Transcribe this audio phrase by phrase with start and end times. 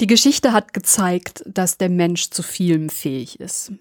[0.00, 3.72] Die Geschichte hat gezeigt, dass der Mensch zu vielem fähig ist.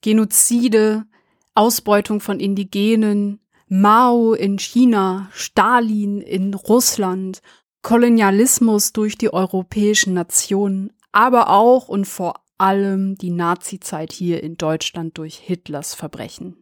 [0.00, 1.06] Genozide,
[1.54, 7.42] Ausbeutung von Indigenen, Mao in China, Stalin in Russland,
[7.82, 15.16] Kolonialismus durch die europäischen Nationen, aber auch und vor allem die Nazizeit hier in Deutschland
[15.18, 16.56] durch Hitlers Verbrechen.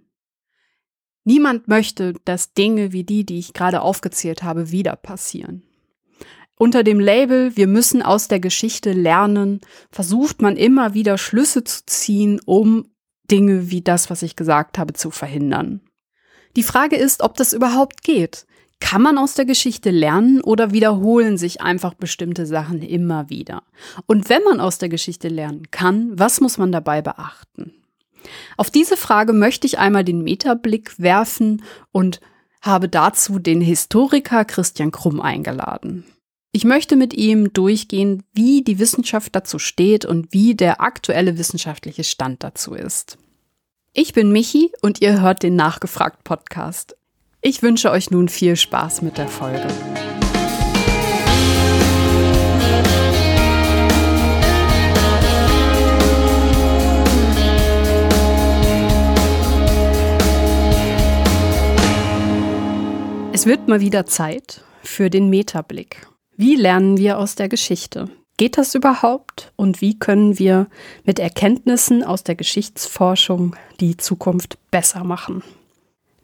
[1.25, 5.63] Niemand möchte, dass Dinge wie die, die ich gerade aufgezählt habe, wieder passieren.
[6.59, 9.61] Unter dem Label Wir müssen aus der Geschichte lernen,
[9.91, 12.87] versucht man immer wieder Schlüsse zu ziehen, um
[13.31, 15.81] Dinge wie das, was ich gesagt habe, zu verhindern.
[16.57, 18.47] Die Frage ist, ob das überhaupt geht.
[18.81, 23.63] Kann man aus der Geschichte lernen oder wiederholen sich einfach bestimmte Sachen immer wieder?
[24.07, 27.73] Und wenn man aus der Geschichte lernen kann, was muss man dabei beachten?
[28.57, 32.21] Auf diese Frage möchte ich einmal den Metablick werfen und
[32.61, 36.05] habe dazu den Historiker Christian Krumm eingeladen.
[36.57, 42.03] Ich möchte mit ihm durchgehen, wie die Wissenschaft dazu steht und wie der aktuelle wissenschaftliche
[42.03, 43.19] Stand dazu ist.
[43.93, 46.97] Ich bin Michi und ihr hört den Nachgefragt Podcast.
[47.43, 49.67] Ich wünsche euch nun viel Spaß mit der Folge.
[63.35, 66.07] Es wird mal wieder Zeit für den Metablick.
[66.39, 68.11] Wie lernen wir aus der Geschichte?
[68.37, 69.53] Geht das überhaupt?
[69.57, 70.67] Und wie können wir
[71.05, 75.43] mit Erkenntnissen aus der Geschichtsforschung die Zukunft besser machen?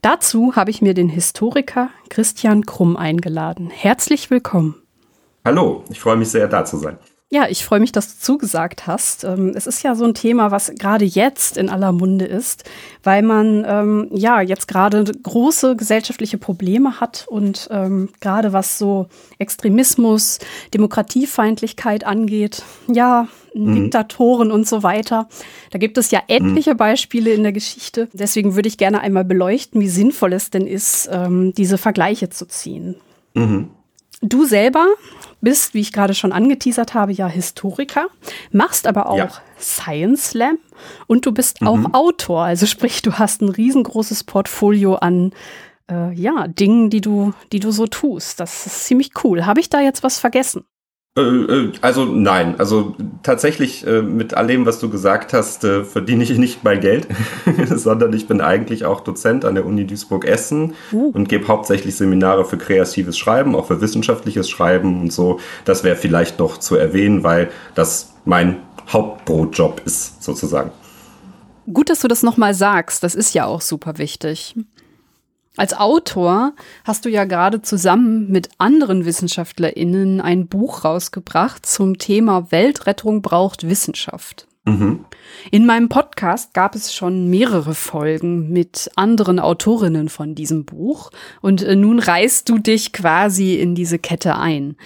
[0.03, 3.71] Dazu habe ich mir den Historiker Christian Krumm eingeladen.
[3.71, 4.75] Herzlich willkommen.
[5.47, 6.99] Hallo, ich freue mich sehr, da zu sein.
[7.33, 9.25] Ja, ich freue mich, dass du zugesagt hast.
[9.25, 12.65] Ähm, es ist ja so ein Thema, was gerade jetzt in aller Munde ist,
[13.05, 19.07] weil man ähm, ja jetzt gerade große gesellschaftliche Probleme hat und ähm, gerade was so
[19.39, 20.41] Extremismus,
[20.75, 23.77] Demokratiefeindlichkeit angeht, ja, mhm.
[23.77, 25.27] Diktatoren und so weiter.
[25.71, 26.77] Da gibt es ja etliche mhm.
[26.77, 28.11] Beispiele in der Geschichte.
[28.13, 32.45] Deswegen würde ich gerne einmal beleuchten, wie sinnvoll es denn ist, ähm, diese Vergleiche zu
[32.47, 32.97] ziehen.
[33.33, 33.71] Mhm.
[34.23, 34.87] Du selber
[35.41, 38.07] bist, wie ich gerade schon angeteasert habe, ja Historiker,
[38.53, 39.31] machst aber auch ja.
[39.59, 40.59] Science Slam
[41.09, 41.67] und du bist mhm.
[41.67, 42.45] auch Autor.
[42.45, 45.33] Also sprich, du hast ein riesengroßes Portfolio an
[45.91, 48.41] äh, ja, Dingen, die du, die du so tust.
[48.41, 49.45] Das ist ziemlich cool.
[49.45, 50.65] Habe ich da jetzt was vergessen?
[51.19, 56.25] Äh, äh, also nein, also tatsächlich äh, mit all dem, was du gesagt hast, verdiene
[56.25, 57.07] ich nicht mein Geld,
[57.67, 61.11] sondern ich bin eigentlich auch Dozent an der Uni Duisburg-Essen uh.
[61.15, 65.41] und gebe hauptsächlich Seminare für kreatives Schreiben, auch für wissenschaftliches Schreiben und so.
[65.65, 70.71] Das wäre vielleicht noch zu erwähnen, weil das mein Hauptbrotjob ist sozusagen.
[71.73, 73.03] Gut, dass du das nochmal sagst.
[73.05, 74.57] Das ist ja auch super wichtig.
[75.57, 76.55] Als Autor
[76.85, 83.69] hast du ja gerade zusammen mit anderen WissenschaftlerInnen ein Buch rausgebracht zum Thema Weltrettung braucht
[83.69, 84.47] Wissenschaft.
[84.65, 85.05] Mhm.
[85.51, 91.63] In meinem Podcast gab es schon mehrere Folgen mit anderen Autorinnen von diesem Buch und
[91.63, 94.77] äh, nun reißt du dich quasi in diese Kette ein.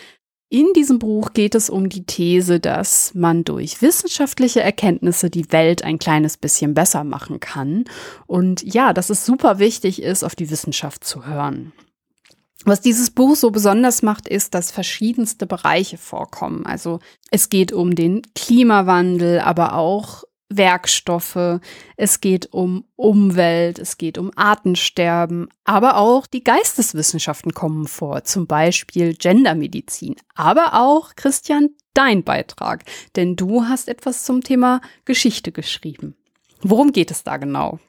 [0.49, 5.83] In diesem Buch geht es um die These, dass man durch wissenschaftliche Erkenntnisse die Welt
[5.83, 7.85] ein kleines bisschen besser machen kann
[8.27, 11.73] und ja, dass es super wichtig ist, auf die Wissenschaft zu hören.
[12.65, 16.65] Was dieses Buch so besonders macht, ist, dass verschiedenste Bereiche vorkommen.
[16.65, 21.61] Also es geht um den Klimawandel, aber auch Werkstoffe,
[21.97, 28.47] es geht um Umwelt, es geht um Artensterben, aber auch die Geisteswissenschaften kommen vor, zum
[28.47, 32.85] Beispiel Gendermedizin, aber auch, Christian, dein Beitrag,
[33.17, 36.15] denn du hast etwas zum Thema Geschichte geschrieben.
[36.63, 37.81] Worum geht es da genau?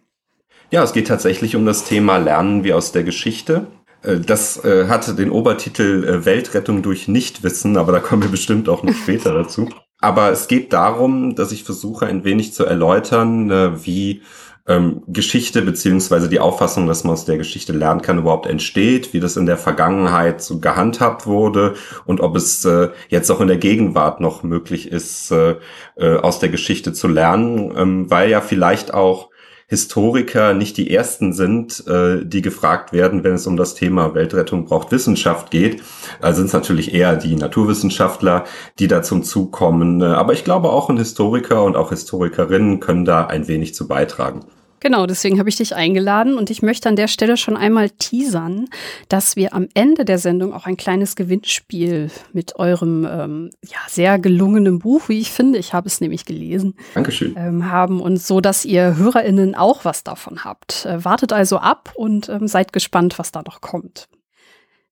[0.72, 3.68] Ja, es geht tatsächlich um das Thema Lernen wir aus der Geschichte.
[4.02, 8.68] Äh, das äh, hatte den Obertitel äh, Weltrettung durch Nichtwissen, aber da kommen wir bestimmt
[8.68, 9.70] auch noch später dazu.
[10.00, 14.22] Aber es geht darum, dass ich versuche, ein wenig zu erläutern, äh, wie
[14.68, 19.20] ähm, Geschichte beziehungsweise die Auffassung, dass man aus der Geschichte lernen kann, überhaupt entsteht, wie
[19.20, 21.76] das in der Vergangenheit so gehandhabt wurde
[22.06, 25.56] und ob es äh, jetzt auch in der Gegenwart noch möglich ist, äh,
[25.96, 29.30] äh, aus der Geschichte zu lernen, ähm, weil ja vielleicht auch
[29.70, 34.66] Historiker nicht die ersten sind, äh, die gefragt werden, wenn es um das Thema Weltrettung
[34.66, 35.84] braucht Wissenschaft geht.
[36.22, 38.46] Also sind es natürlich eher die Naturwissenschaftler,
[38.80, 40.02] die da zum Zug kommen.
[40.02, 44.46] Aber ich glaube auch ein Historiker und auch Historikerinnen können da ein wenig zu beitragen.
[44.80, 48.68] Genau, deswegen habe ich dich eingeladen und ich möchte an der Stelle schon einmal teasern,
[49.10, 54.20] dass wir am Ende der Sendung auch ein kleines Gewinnspiel mit eurem ähm, ja, sehr
[54.20, 57.36] gelungenen Buch, wie ich finde, ich habe es nämlich gelesen, Dankeschön.
[57.38, 60.86] Ähm, haben und so, dass ihr HörerInnen auch was davon habt.
[60.86, 64.08] Äh, wartet also ab und ähm, seid gespannt, was da noch kommt.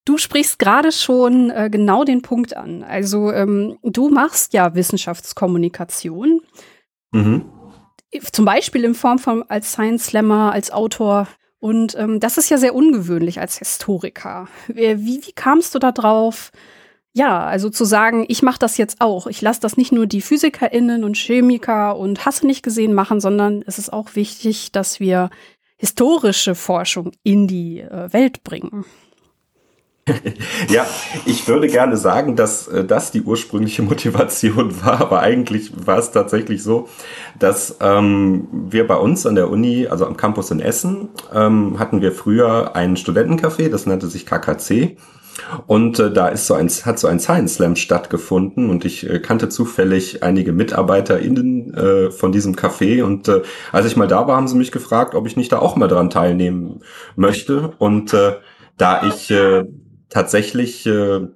[0.05, 2.83] Du sprichst gerade schon äh, genau den Punkt an.
[2.83, 6.41] Also ähm, du machst ja Wissenschaftskommunikation.
[7.11, 7.45] Mhm.
[8.31, 11.27] Zum Beispiel in Form von als Science Slammer, als Autor.
[11.59, 14.47] Und ähm, das ist ja sehr ungewöhnlich als Historiker.
[14.67, 16.51] Wie, wie kamst du da drauf?
[17.13, 19.27] Ja, also zu sagen, ich mache das jetzt auch.
[19.27, 23.63] Ich lasse das nicht nur die PhysikerInnen und Chemiker und Hasse nicht gesehen machen, sondern
[23.65, 25.29] es ist auch wichtig, dass wir
[25.77, 28.85] historische Forschung in die äh, Welt bringen.
[30.69, 30.85] ja,
[31.25, 36.11] ich würde gerne sagen, dass äh, das die ursprüngliche Motivation war, aber eigentlich war es
[36.11, 36.87] tatsächlich so,
[37.39, 42.01] dass ähm, wir bei uns an der Uni, also am Campus in Essen, ähm, hatten
[42.01, 44.97] wir früher ein Studentencafé, das nannte sich KKC.
[45.67, 49.19] Und äh, da ist so ein, hat so ein Science Slam stattgefunden und ich äh,
[49.19, 53.41] kannte zufällig einige MitarbeiterInnen äh, von diesem Café und äh,
[53.73, 55.89] als ich mal da war, haben sie mich gefragt, ob ich nicht da auch mal
[55.89, 56.79] dran teilnehmen
[57.17, 58.35] möchte und äh,
[58.77, 59.65] da ich äh,
[60.09, 61.27] tatsächlich äh,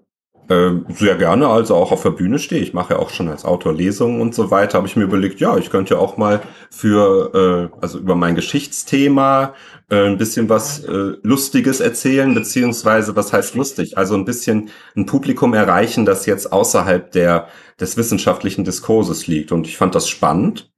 [0.49, 2.61] äh, sehr gerne also auch auf der Bühne stehe.
[2.61, 4.77] Ich mache ja auch schon als Autor Lesungen und so weiter.
[4.79, 8.35] Habe ich mir überlegt, ja, ich könnte ja auch mal für, äh, also über mein
[8.35, 9.53] Geschichtsthema
[9.89, 13.97] äh, ein bisschen was äh, Lustiges erzählen, beziehungsweise was heißt lustig?
[13.97, 17.47] Also ein bisschen ein Publikum erreichen, das jetzt außerhalb der
[17.79, 19.51] des wissenschaftlichen Diskurses liegt.
[19.51, 20.71] Und ich fand das spannend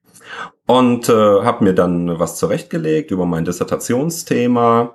[0.67, 4.94] und äh, habe mir dann was zurechtgelegt über mein Dissertationsthema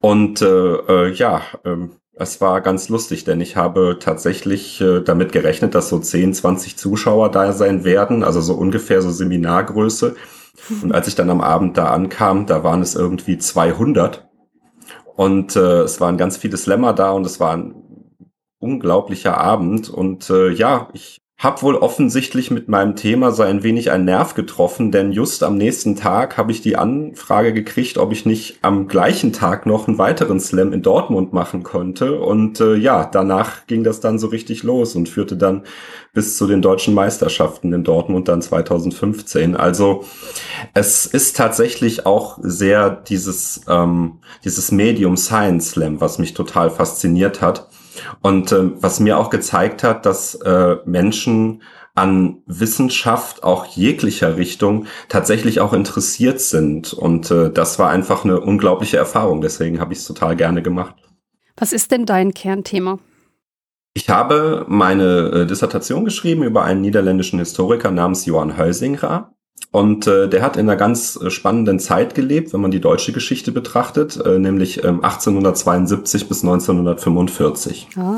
[0.00, 5.32] und äh, äh, ja, ähm, es war ganz lustig, denn ich habe tatsächlich äh, damit
[5.32, 10.14] gerechnet, dass so 10, 20 Zuschauer da sein werden, also so ungefähr so Seminargröße.
[10.82, 14.28] Und als ich dann am Abend da ankam, da waren es irgendwie 200.
[15.16, 17.74] Und äh, es waren ganz viele Slammer da und es war ein
[18.58, 19.88] unglaublicher Abend.
[19.88, 24.34] Und äh, ja, ich hab wohl offensichtlich mit meinem Thema so ein wenig einen Nerv
[24.34, 28.86] getroffen, denn just am nächsten Tag habe ich die Anfrage gekriegt, ob ich nicht am
[28.86, 32.20] gleichen Tag noch einen weiteren Slam in Dortmund machen konnte.
[32.20, 35.64] Und äh, ja, danach ging das dann so richtig los und führte dann
[36.12, 39.56] bis zu den deutschen Meisterschaften in Dortmund dann 2015.
[39.56, 40.04] Also
[40.74, 47.40] es ist tatsächlich auch sehr dieses, ähm, dieses Medium Science Slam, was mich total fasziniert
[47.40, 47.68] hat.
[48.20, 51.62] Und äh, was mir auch gezeigt hat, dass äh, Menschen
[51.94, 56.92] an Wissenschaft auch jeglicher Richtung tatsächlich auch interessiert sind.
[56.92, 59.42] Und äh, das war einfach eine unglaubliche Erfahrung.
[59.42, 60.94] Deswegen habe ich es total gerne gemacht.
[61.56, 62.98] Was ist denn dein Kernthema?
[63.94, 69.34] Ich habe meine äh, Dissertation geschrieben über einen niederländischen Historiker namens Johann Hölsingra.
[69.72, 73.12] Und äh, der hat in einer ganz äh, spannenden Zeit gelebt, wenn man die deutsche
[73.12, 77.88] Geschichte betrachtet, äh, nämlich ähm, 1872 bis 1945.
[77.96, 78.16] Ah.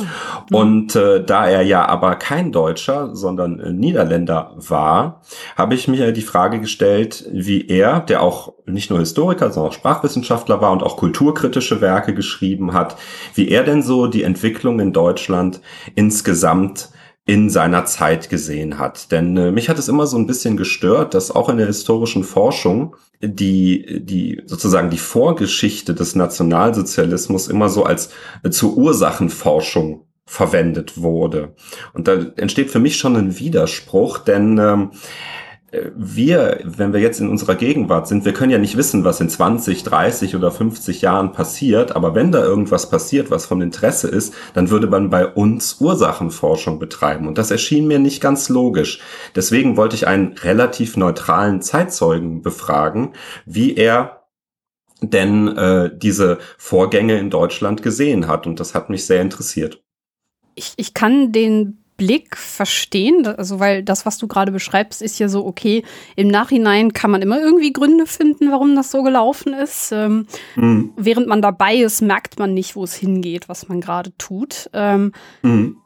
[0.51, 5.21] Und äh, da er ja aber kein Deutscher, sondern äh, Niederländer war,
[5.57, 9.77] habe ich mir die Frage gestellt, wie er, der auch nicht nur Historiker, sondern auch
[9.77, 12.97] Sprachwissenschaftler war und auch kulturkritische Werke geschrieben hat,
[13.35, 15.61] wie er denn so die Entwicklung in Deutschland
[15.95, 16.89] insgesamt
[17.27, 19.11] in seiner Zeit gesehen hat.
[19.11, 22.23] Denn äh, mich hat es immer so ein bisschen gestört, dass auch in der historischen
[22.23, 28.11] Forschung die, die sozusagen die Vorgeschichte des Nationalsozialismus immer so als
[28.43, 31.55] äh, zur Ursachenforschung verwendet wurde.
[31.93, 34.91] Und da entsteht für mich schon ein Widerspruch, denn ähm,
[35.97, 39.29] wir, wenn wir jetzt in unserer Gegenwart sind, wir können ja nicht wissen, was in
[39.29, 44.35] 20, 30 oder 50 Jahren passiert, aber wenn da irgendwas passiert, was von Interesse ist,
[44.55, 47.29] dann würde man bei uns Ursachenforschung betreiben.
[47.29, 49.01] Und das erschien mir nicht ganz logisch.
[49.35, 53.13] Deswegen wollte ich einen relativ neutralen Zeitzeugen befragen,
[53.47, 54.25] wie er
[55.01, 58.47] denn äh, diese Vorgänge in Deutschland gesehen hat.
[58.47, 59.83] Und das hat mich sehr interessiert.
[60.55, 65.29] Ich, ich kann den Blick verstehen, also weil das, was du gerade beschreibst, ist ja
[65.29, 65.85] so, okay,
[66.17, 69.93] im Nachhinein kann man immer irgendwie Gründe finden, warum das so gelaufen ist.
[69.93, 70.93] Ähm, mhm.
[70.97, 74.69] Während man dabei ist, merkt man nicht, wo es hingeht, was man gerade tut.
[74.73, 75.77] Ähm, mhm.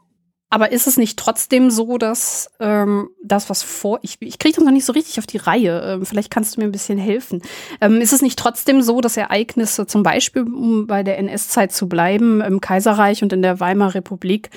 [0.50, 4.64] Aber ist es nicht trotzdem so, dass ähm, das, was vor, ich, ich kriege das
[4.64, 7.42] noch nicht so richtig auf die Reihe, ähm, vielleicht kannst du mir ein bisschen helfen.
[7.82, 11.86] Ähm, ist es nicht trotzdem so, dass Ereignisse, zum Beispiel, um bei der NS-Zeit zu
[11.86, 14.48] bleiben, im Kaiserreich und in der Weimarer Republik,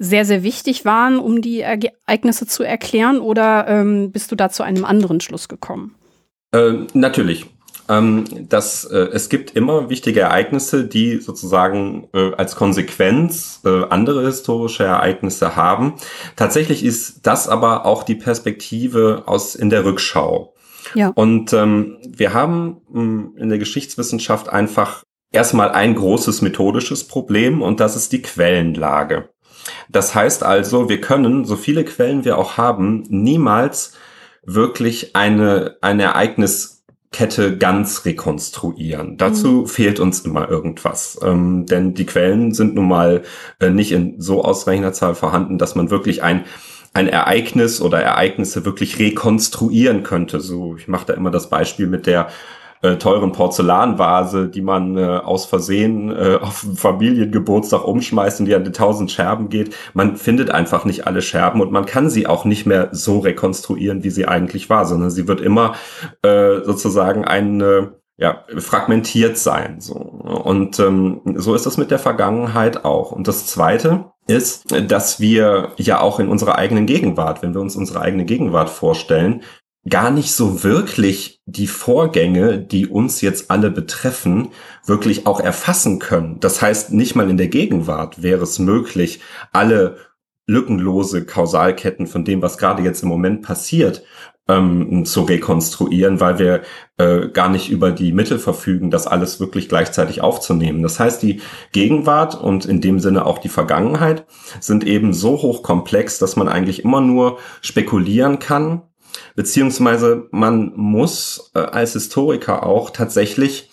[0.00, 3.20] sehr, sehr wichtig waren, um die Ereignisse zu erklären?
[3.20, 5.94] Oder ähm, bist du da zu einem anderen Schluss gekommen?
[6.52, 7.46] Äh, natürlich.
[7.88, 14.24] Ähm, dass, äh, es gibt immer wichtige Ereignisse, die sozusagen äh, als Konsequenz äh, andere
[14.24, 15.94] historische Ereignisse haben.
[16.34, 20.54] Tatsächlich ist das aber auch die Perspektive aus in der Rückschau.
[20.94, 21.08] Ja.
[21.08, 25.02] Und ähm, wir haben mh, hm, in der Geschichtswissenschaft einfach
[25.32, 29.28] erstmal ein großes methodisches Problem und das ist die Quellenlage.
[29.88, 33.94] Das heißt also, wir können, so viele Quellen wir auch haben, niemals
[34.44, 36.80] wirklich eine, ein Ereignis
[37.12, 39.16] Kette ganz rekonstruieren.
[39.16, 39.66] Dazu mhm.
[39.66, 41.18] fehlt uns immer irgendwas.
[41.22, 43.22] Ähm, denn die Quellen sind nun mal
[43.58, 46.44] äh, nicht in so ausreichender Zahl vorhanden, dass man wirklich ein
[46.92, 50.40] ein Ereignis oder Ereignisse wirklich rekonstruieren könnte.
[50.40, 52.30] So, ich mache da immer das Beispiel mit der
[52.82, 58.64] äh, teuren Porzellanvase, die man äh, aus Versehen äh, auf Familiengeburtstag umschmeißt und die an
[58.64, 59.74] den tausend Scherben geht.
[59.94, 64.04] Man findet einfach nicht alle Scherben und man kann sie auch nicht mehr so rekonstruieren,
[64.04, 65.74] wie sie eigentlich war, sondern sie wird immer
[66.22, 69.80] äh, sozusagen eine ja, fragmentiert sein.
[69.80, 69.94] So.
[69.94, 73.12] Und ähm, so ist das mit der Vergangenheit auch.
[73.12, 77.76] Und das Zweite ist, dass wir ja auch in unserer eigenen Gegenwart, wenn wir uns
[77.76, 79.42] unsere eigene Gegenwart vorstellen,
[79.88, 84.50] gar nicht so wirklich die Vorgänge, die uns jetzt alle betreffen,
[84.84, 86.38] wirklich auch erfassen können.
[86.40, 89.20] Das heißt, nicht mal in der Gegenwart wäre es möglich,
[89.52, 89.96] alle
[90.46, 94.04] lückenlose Kausalketten von dem, was gerade jetzt im Moment passiert,
[94.48, 96.62] ähm, zu rekonstruieren, weil wir
[96.98, 100.82] äh, gar nicht über die Mittel verfügen, das alles wirklich gleichzeitig aufzunehmen.
[100.82, 101.40] Das heißt, die
[101.72, 104.26] Gegenwart und in dem Sinne auch die Vergangenheit
[104.58, 108.82] sind eben so hochkomplex, dass man eigentlich immer nur spekulieren kann,
[109.34, 113.70] beziehungsweise man muss äh, als Historiker auch tatsächlich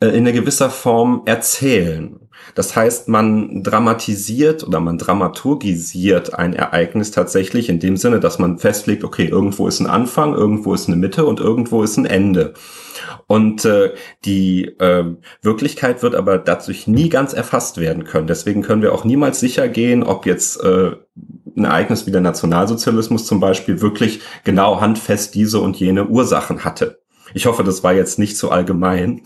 [0.00, 2.17] äh, in einer gewisser Form erzählen.
[2.58, 8.58] Das heißt, man dramatisiert oder man dramaturgisiert ein Ereignis tatsächlich in dem Sinne, dass man
[8.58, 12.54] festlegt, okay, irgendwo ist ein Anfang, irgendwo ist eine Mitte und irgendwo ist ein Ende.
[13.28, 15.04] Und äh, die äh,
[15.40, 18.26] Wirklichkeit wird aber dadurch nie ganz erfasst werden können.
[18.26, 20.96] Deswegen können wir auch niemals sicher gehen, ob jetzt äh,
[21.56, 26.98] ein Ereignis wie der Nationalsozialismus zum Beispiel wirklich genau handfest diese und jene Ursachen hatte.
[27.34, 29.22] Ich hoffe, das war jetzt nicht so allgemein.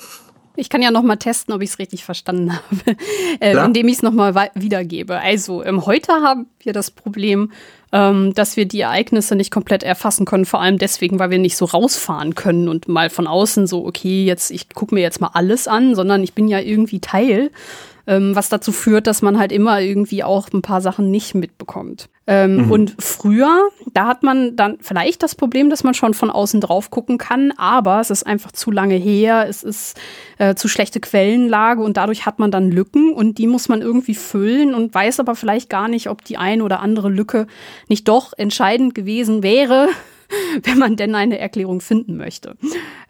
[0.63, 2.97] Ich kann ja noch mal testen, ob ich es richtig verstanden habe,
[3.41, 5.19] äh, indem ich es noch mal wiedergebe.
[5.19, 7.51] Also ähm, heute haben wir das Problem,
[7.91, 11.57] ähm, dass wir die Ereignisse nicht komplett erfassen können, vor allem deswegen, weil wir nicht
[11.57, 15.31] so rausfahren können und mal von außen so, okay, jetzt ich gucke mir jetzt mal
[15.35, 17.51] alles an, sondern ich bin ja irgendwie Teil
[18.07, 22.09] ähm, was dazu führt, dass man halt immer irgendwie auch ein paar Sachen nicht mitbekommt.
[22.27, 22.71] Ähm, mhm.
[22.71, 26.91] Und früher, da hat man dann vielleicht das Problem, dass man schon von außen drauf
[26.91, 29.99] gucken kann, aber es ist einfach zu lange her, es ist
[30.39, 34.15] äh, zu schlechte Quellenlage und dadurch hat man dann Lücken und die muss man irgendwie
[34.15, 37.49] füllen und weiß aber vielleicht gar nicht, ob die eine oder andere Lücke
[37.89, 39.89] nicht doch entscheidend gewesen wäre,
[40.63, 42.57] wenn man denn eine Erklärung finden möchte.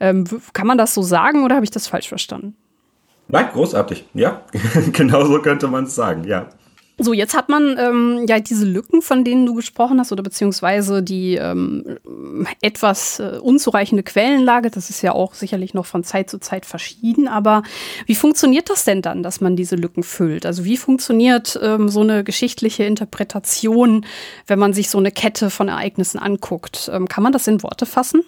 [0.01, 2.57] Ähm, kann man das so sagen oder habe ich das falsch verstanden?
[3.29, 4.05] Nein, großartig.
[4.15, 4.43] Ja,
[4.93, 6.49] genau so könnte man es sagen, ja.
[6.99, 11.03] So, jetzt hat man ähm, ja diese Lücken, von denen du gesprochen hast, oder beziehungsweise
[11.03, 11.99] die ähm,
[12.61, 14.71] etwas äh, unzureichende Quellenlage.
[14.71, 17.29] Das ist ja auch sicherlich noch von Zeit zu Zeit verschieden.
[17.29, 17.63] Aber
[18.07, 20.45] wie funktioniert das denn dann, dass man diese Lücken füllt?
[20.45, 24.05] Also wie funktioniert ähm, so eine geschichtliche Interpretation,
[24.47, 26.91] wenn man sich so eine Kette von Ereignissen anguckt?
[26.93, 28.23] Ähm, kann man das in Worte fassen?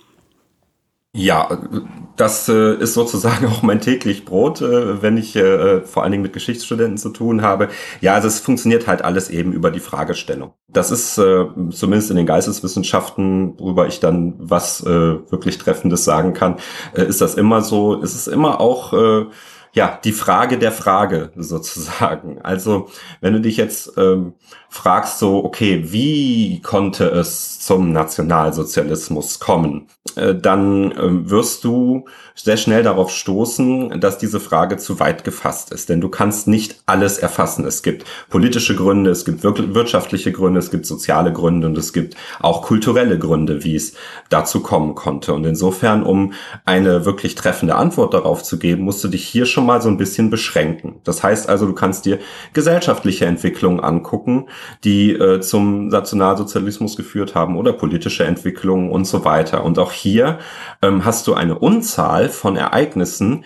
[1.17, 1.49] Ja,
[2.17, 6.25] das äh, ist sozusagen auch mein täglich Brot, äh, wenn ich äh, vor allen Dingen
[6.25, 7.69] mit Geschichtsstudenten zu tun habe.
[8.01, 10.55] Ja, also es funktioniert halt alles eben über die Fragestellung.
[10.69, 16.33] Das ist äh, zumindest in den Geisteswissenschaften, worüber ich dann was äh, wirklich Treffendes sagen
[16.33, 16.57] kann,
[16.95, 18.03] äh, ist das immer so.
[18.03, 18.93] Es ist immer auch
[19.75, 22.41] ja, die Frage der Frage sozusagen.
[22.43, 22.89] Also,
[23.21, 24.35] wenn du dich jetzt ähm,
[24.75, 32.57] fragst, so, okay, wie konnte es zum Nationalsozialismus kommen, äh, dann äh, wirst du sehr
[32.57, 35.89] schnell darauf stoßen, dass diese Frage zu weit gefasst ist.
[35.89, 37.65] Denn du kannst nicht alles erfassen.
[37.65, 42.17] Es gibt politische Gründe, es gibt wirtschaftliche Gründe, es gibt soziale Gründe und es gibt
[42.41, 43.95] auch kulturelle Gründe, wie es
[44.29, 45.33] dazu kommen konnte.
[45.33, 46.33] Und insofern, um
[46.65, 49.99] eine wirklich treffende Antwort darauf zu geben, musst du dich hier schon mal so ein
[49.99, 50.97] bisschen beschränken.
[51.05, 52.19] Das heißt also, du kannst dir
[52.53, 54.49] gesellschaftliche Entwicklungen angucken,
[54.85, 59.65] die äh, zum Nationalsozialismus geführt haben oder politische Entwicklungen und so weiter.
[59.65, 60.39] Und auch hier
[60.83, 63.45] ähm, hast du eine Unzahl von Ereignissen,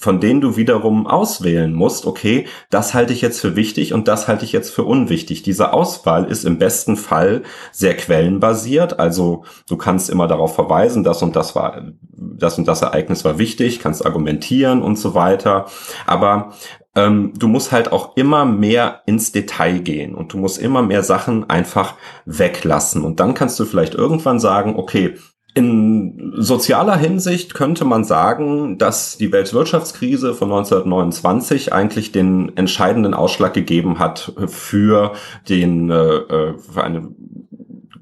[0.00, 4.28] von denen du wiederum auswählen musst, okay, das halte ich jetzt für wichtig und das
[4.28, 5.42] halte ich jetzt für unwichtig.
[5.42, 11.22] Diese Auswahl ist im besten Fall sehr quellenbasiert, also du kannst immer darauf verweisen, das
[11.22, 15.66] und das war, das und das Ereignis war wichtig, kannst argumentieren und so weiter.
[16.06, 16.54] Aber
[16.96, 21.02] ähm, du musst halt auch immer mehr ins Detail gehen und du musst immer mehr
[21.02, 21.94] Sachen einfach
[22.24, 23.04] weglassen.
[23.04, 25.14] Und dann kannst du vielleicht irgendwann sagen, okay,
[25.54, 33.52] in sozialer Hinsicht könnte man sagen, dass die Weltwirtschaftskrise von 1929 eigentlich den entscheidenden Ausschlag
[33.52, 35.12] gegeben hat für
[35.48, 37.08] den äh, äh für eine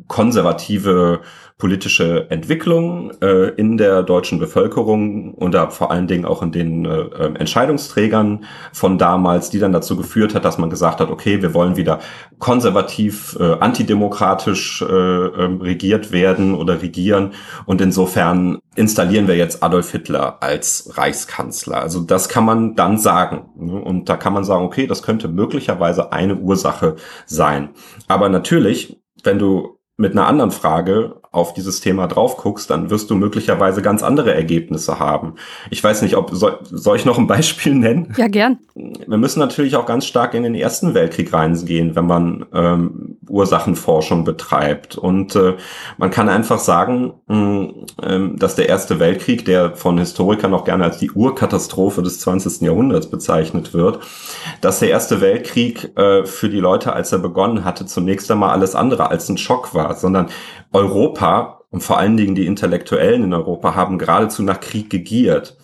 [0.08, 1.20] konservative
[1.58, 6.84] politische Entwicklung äh, in der deutschen Bevölkerung und da vor allen Dingen auch in den
[6.84, 11.42] äh, ähm, Entscheidungsträgern von damals, die dann dazu geführt hat, dass man gesagt hat, okay,
[11.42, 11.98] wir wollen wieder
[12.38, 17.32] konservativ, äh, antidemokratisch äh, äh, regiert werden oder regieren
[17.66, 21.82] und insofern installieren wir jetzt Adolf Hitler als Reichskanzler.
[21.82, 26.12] Also das kann man dann sagen und da kann man sagen, okay, das könnte möglicherweise
[26.12, 26.94] eine Ursache
[27.26, 27.70] sein.
[28.06, 33.10] Aber natürlich, wenn du mit einer anderen Frage auf dieses Thema drauf guckst, dann wirst
[33.10, 35.34] du möglicherweise ganz andere Ergebnisse haben.
[35.70, 38.14] Ich weiß nicht, ob soll, soll ich noch ein Beispiel nennen?
[38.16, 38.60] Ja, gern.
[38.74, 44.24] Wir müssen natürlich auch ganz stark in den Ersten Weltkrieg reingehen, wenn man ähm, Ursachenforschung
[44.24, 44.96] betreibt.
[44.96, 45.56] Und äh,
[45.96, 47.68] man kann einfach sagen, mh,
[48.02, 52.62] äh, dass der Erste Weltkrieg, der von Historikern auch gerne als die Urkatastrophe des 20.
[52.62, 54.00] Jahrhunderts bezeichnet wird,
[54.60, 58.74] dass der Erste Weltkrieg äh, für die Leute, als er begonnen hatte, zunächst einmal alles
[58.74, 60.28] andere als ein Schock war, sondern
[60.72, 65.56] Europa und vor allen Dingen die Intellektuellen in Europa haben geradezu nach Krieg gegiert,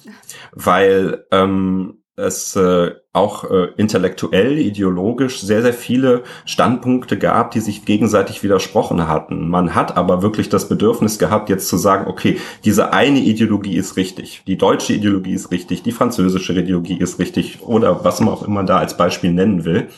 [0.53, 7.85] weil ähm, es äh, auch äh, intellektuell, ideologisch sehr, sehr viele Standpunkte gab, die sich
[7.85, 9.49] gegenseitig widersprochen hatten.
[9.49, 13.97] Man hat aber wirklich das Bedürfnis gehabt, jetzt zu sagen, okay, diese eine Ideologie ist
[13.97, 18.47] richtig, die deutsche Ideologie ist richtig, die französische Ideologie ist richtig oder was man auch
[18.47, 19.89] immer da als Beispiel nennen will.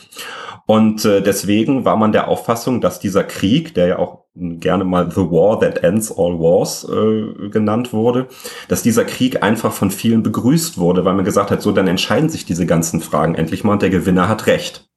[0.67, 5.09] Und äh, deswegen war man der Auffassung, dass dieser Krieg, der ja auch gerne mal
[5.09, 8.27] The War That Ends All Wars äh, genannt wurde,
[8.67, 12.29] dass dieser Krieg einfach von vielen begrüßt wurde, weil man gesagt hat, so dann entscheiden
[12.29, 14.89] sich diese ganzen Fragen endlich mal und der Gewinner hat recht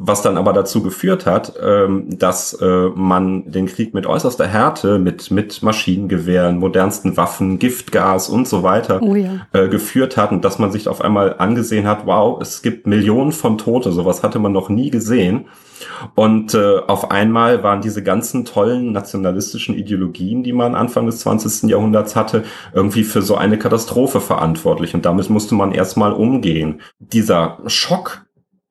[0.00, 5.00] was dann aber dazu geführt hat, ähm, dass äh, man den Krieg mit äußerster Härte,
[5.00, 9.46] mit, mit Maschinengewehren, modernsten Waffen, Giftgas und so weiter oh ja.
[9.52, 13.32] äh, geführt hat und dass man sich auf einmal angesehen hat, wow, es gibt Millionen
[13.32, 15.46] von Tote, sowas hatte man noch nie gesehen.
[16.14, 21.70] Und äh, auf einmal waren diese ganzen tollen nationalistischen Ideologien, die man Anfang des 20.
[21.70, 24.94] Jahrhunderts hatte, irgendwie für so eine Katastrophe verantwortlich.
[24.94, 26.80] Und damit musste man erstmal umgehen.
[26.98, 28.27] Dieser Schock,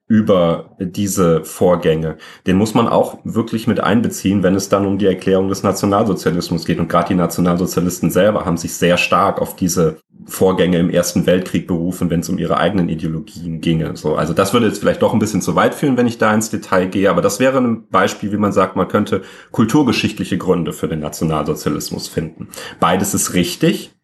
[0.08, 2.18] über diese Vorgänge.
[2.46, 6.66] Den muss man auch wirklich mit einbeziehen, wenn es dann um die Erklärung des Nationalsozialismus
[6.66, 6.80] geht.
[6.80, 11.68] Und gerade die Nationalsozialisten selber haben sich sehr stark auf diese Vorgänge im Ersten Weltkrieg
[11.68, 13.98] berufen, wenn es um ihre eigenen Ideologien ginge.
[13.98, 16.34] So, also das würde jetzt vielleicht doch ein bisschen zu weit führen, wenn ich da
[16.34, 17.10] ins Detail gehe.
[17.10, 22.08] Aber das wäre ein Beispiel, wie man sagt, man könnte kulturgeschichtliche Gründe für den Nationalsozialismus
[22.08, 22.48] finden.
[22.80, 23.97] Beides ist richtig.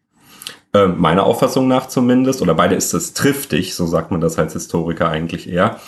[0.74, 4.54] Äh, meiner Auffassung nach zumindest, oder beide ist es triftig, so sagt man das als
[4.54, 5.78] Historiker eigentlich eher.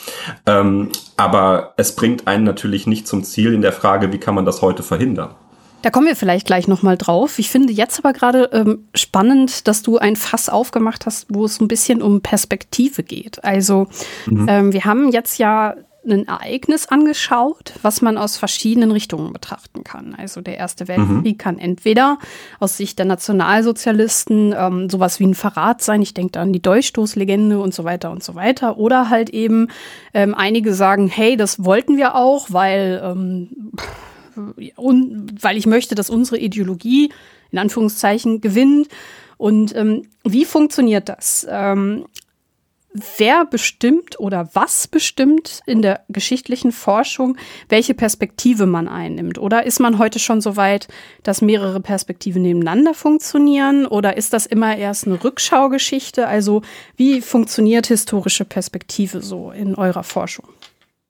[0.47, 4.45] Ähm, aber es bringt einen natürlich nicht zum Ziel in der Frage, wie kann man
[4.45, 5.35] das heute verhindern.
[5.83, 7.39] Da kommen wir vielleicht gleich nochmal drauf.
[7.39, 11.61] Ich finde jetzt aber gerade ähm, spannend, dass du ein Fass aufgemacht hast, wo es
[11.61, 13.45] ein bisschen um Perspektive geht.
[13.45, 13.89] Also
[14.27, 14.47] mhm.
[14.49, 15.75] ähm, wir haben jetzt ja
[16.07, 20.15] ein Ereignis angeschaut, was man aus verschiedenen Richtungen betrachten kann.
[20.15, 21.39] Also der Erste Weltkrieg mhm.
[21.39, 22.19] kann entweder
[22.61, 26.63] aus Sicht der Nationalsozialisten ähm, sowas wie ein Verrat sein, ich denke da an die
[26.63, 29.69] Dolchstoßlegende und so weiter und so weiter, oder halt eben
[30.15, 33.73] ähm, einige sagen, hey, das wollten wir auch, weil, ähm,
[34.77, 37.11] un weil ich möchte, dass unsere Ideologie
[37.51, 38.89] in Anführungszeichen gewinnt.
[39.39, 41.47] Und ähm, wie funktioniert das?
[41.49, 42.07] Ähm,
[43.17, 47.37] wer bestimmt oder was bestimmt in der geschichtlichen Forschung,
[47.69, 49.39] welche Perspektive man einnimmt?
[49.39, 50.89] Oder ist man heute schon so weit,
[51.23, 53.87] dass mehrere Perspektiven nebeneinander funktionieren?
[53.87, 56.27] Oder ist das immer erst eine Rückschaugeschichte?
[56.27, 56.63] Also
[56.97, 60.47] wie funktioniert historische Perspektive so in eurer Forschung?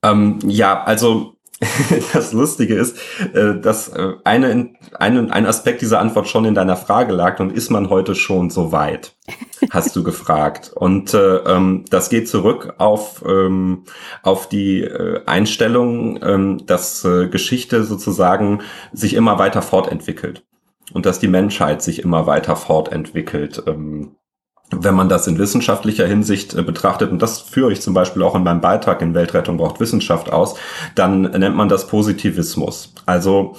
[0.02, 1.35] Ähm, ja, also
[2.12, 2.98] das Lustige ist,
[3.32, 7.50] äh, dass äh, eine, eine, ein Aspekt dieser Antwort schon in deiner Frage lag und
[7.50, 9.16] ist man heute schon so weit?
[9.70, 10.70] Hast du gefragt.
[10.74, 13.84] Und äh, ähm, das geht zurück auf, ähm,
[14.22, 18.60] auf die äh, Einstellung, ähm, dass äh, Geschichte sozusagen
[18.92, 20.44] sich immer weiter fortentwickelt
[20.92, 23.62] und dass die Menschheit sich immer weiter fortentwickelt.
[23.66, 24.16] Ähm,
[24.70, 28.34] wenn man das in wissenschaftlicher Hinsicht äh, betrachtet, und das führe ich zum Beispiel auch
[28.34, 30.56] in meinem Beitrag in Weltrettung braucht Wissenschaft aus,
[30.94, 32.92] dann nennt man das Positivismus.
[33.06, 33.56] Also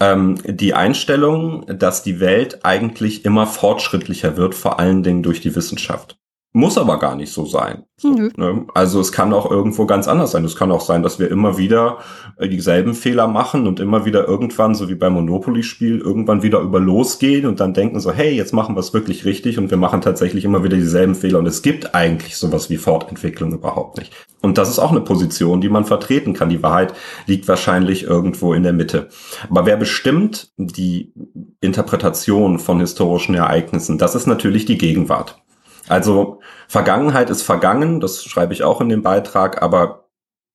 [0.00, 5.56] ähm, die Einstellung, dass die Welt eigentlich immer fortschrittlicher wird, vor allen Dingen durch die
[5.56, 6.16] Wissenschaft.
[6.54, 7.84] Muss aber gar nicht so sein.
[8.02, 8.32] Mhm.
[8.36, 8.66] Ne?
[8.74, 10.44] Also es kann auch irgendwo ganz anders sein.
[10.44, 11.98] Es kann auch sein, dass wir immer wieder
[12.36, 16.78] äh, dieselben Fehler machen und immer wieder irgendwann, so wie beim Monopoly-Spiel, irgendwann wieder über
[16.78, 20.02] losgehen und dann denken so, hey, jetzt machen wir es wirklich richtig und wir machen
[20.02, 24.12] tatsächlich immer wieder dieselben Fehler und es gibt eigentlich sowas wie Fortentwicklung überhaupt nicht.
[24.42, 26.50] Und das ist auch eine Position, die man vertreten kann.
[26.50, 26.92] Die Wahrheit
[27.26, 29.08] liegt wahrscheinlich irgendwo in der Mitte.
[29.48, 31.14] Aber wer bestimmt die
[31.60, 33.96] Interpretation von historischen Ereignissen?
[33.96, 35.41] Das ist natürlich die Gegenwart.
[35.88, 40.02] Also Vergangenheit ist vergangen, das schreibe ich auch in dem Beitrag, aber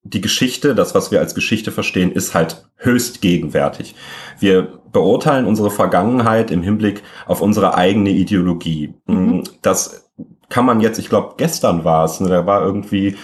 [0.04, 3.96] die Geschichte, das, was wir als Geschichte verstehen, ist halt höchst gegenwärtig.
[4.40, 8.94] Wir beurteilen unsere Vergangenheit im Hinblick auf unsere eigene Ideologie.
[9.06, 9.44] Mhm.
[9.62, 10.10] Das
[10.50, 13.18] kann man jetzt, ich glaube, gestern war es, ne, da war irgendwie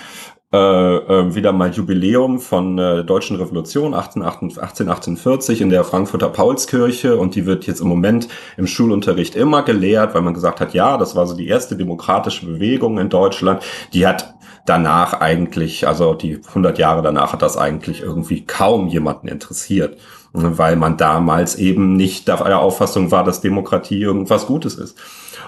[0.53, 7.33] äh, äh, wieder mal Jubiläum von äh, Deutschen Revolution 1848 in der Frankfurter Paulskirche und
[7.33, 11.15] die wird jetzt im Moment im Schulunterricht immer gelehrt, weil man gesagt hat, ja, das
[11.15, 13.63] war so die erste demokratische Bewegung in Deutschland,
[13.93, 14.35] die hat
[14.67, 19.97] danach eigentlich, also die 100 Jahre danach hat das eigentlich irgendwie kaum jemanden interessiert,
[20.33, 24.99] weil man damals eben nicht der Auffassung war, dass Demokratie irgendwas Gutes ist.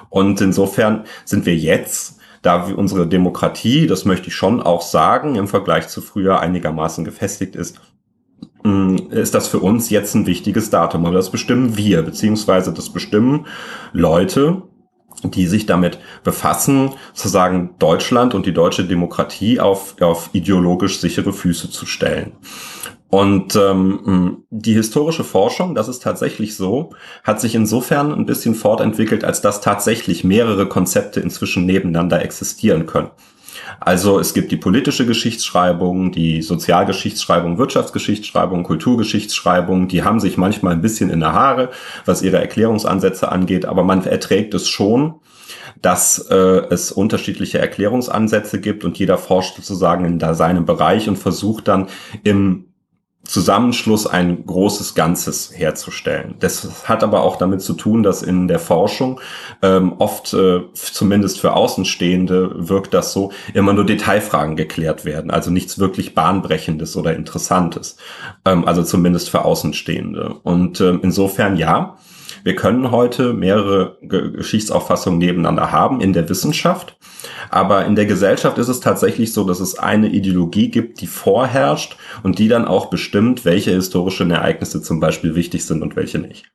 [0.09, 5.47] Und insofern sind wir jetzt da unsere Demokratie, das möchte ich schon auch sagen, im
[5.47, 7.79] Vergleich zu früher einigermaßen gefestigt ist,
[8.63, 11.05] mm, ist das für uns jetzt ein wichtiges Datum.
[11.05, 13.47] Aber das bestimmen wir, beziehungsweise das bestimmen
[13.93, 14.63] Leute,
[15.23, 21.71] die sich damit befassen, sozusagen Deutschland und die deutsche Demokratie auf, auf ideologisch sichere Füße
[21.71, 22.33] zu stellen.
[23.15, 26.89] Und ähm, die historische Forschung, das ist tatsächlich so,
[27.23, 33.11] hat sich insofern ein bisschen fortentwickelt, als dass tatsächlich mehrere Konzepte inzwischen nebeneinander existieren können.
[33.79, 40.81] Also es gibt die politische Geschichtsschreibung, die Sozialgeschichtsschreibung, Wirtschaftsgeschichtsschreibung, Kulturgeschichtsschreibung, die haben sich manchmal ein
[40.81, 41.69] bisschen in der Haare,
[42.03, 45.21] was ihre Erklärungsansätze angeht, aber man erträgt es schon,
[45.81, 46.35] dass äh,
[46.69, 51.87] es unterschiedliche Erklärungsansätze gibt und jeder forscht sozusagen in seinem Bereich und versucht dann
[52.25, 52.65] im
[53.25, 56.35] Zusammenschluss ein großes Ganzes herzustellen.
[56.39, 59.19] Das hat aber auch damit zu tun, dass in der Forschung
[59.61, 65.49] ähm, oft, äh, zumindest für Außenstehende, wirkt das so, immer nur Detailfragen geklärt werden, also
[65.49, 67.97] nichts wirklich Bahnbrechendes oder Interessantes,
[68.45, 70.35] ähm, also zumindest für Außenstehende.
[70.43, 71.97] Und ähm, insofern ja,
[72.45, 76.95] wir können heute mehrere Geschichtsauffassungen nebeneinander haben in der Wissenschaft.
[77.49, 81.97] Aber in der Gesellschaft ist es tatsächlich so, dass es eine Ideologie gibt, die vorherrscht
[82.21, 86.51] und die dann auch bestimmt, welche historischen Ereignisse zum Beispiel wichtig sind und welche nicht.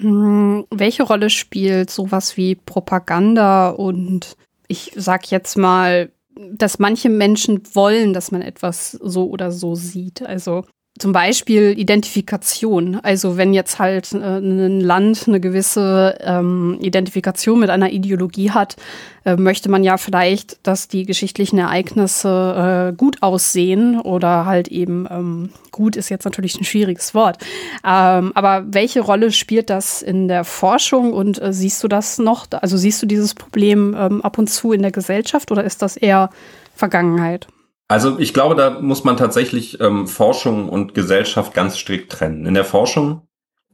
[0.00, 6.10] Hm, welche Rolle spielt sowas wie Propaganda und ich sag jetzt mal,
[6.50, 10.20] dass manche Menschen wollen, dass man etwas so oder so sieht?
[10.20, 10.64] Also
[10.98, 13.00] zum Beispiel Identifikation.
[13.02, 18.76] Also wenn jetzt halt äh, ein Land eine gewisse ähm, Identifikation mit einer Ideologie hat,
[19.24, 25.06] äh, möchte man ja vielleicht, dass die geschichtlichen Ereignisse äh, gut aussehen oder halt eben
[25.10, 27.38] ähm, gut ist jetzt natürlich ein schwieriges Wort.
[27.84, 32.46] Ähm, aber welche Rolle spielt das in der Forschung und äh, siehst du das noch?
[32.50, 35.96] Also siehst du dieses Problem ähm, ab und zu in der Gesellschaft oder ist das
[35.96, 36.30] eher
[36.74, 37.48] Vergangenheit?
[37.88, 42.44] Also ich glaube, da muss man tatsächlich ähm, Forschung und Gesellschaft ganz strikt trennen.
[42.44, 43.22] In der Forschung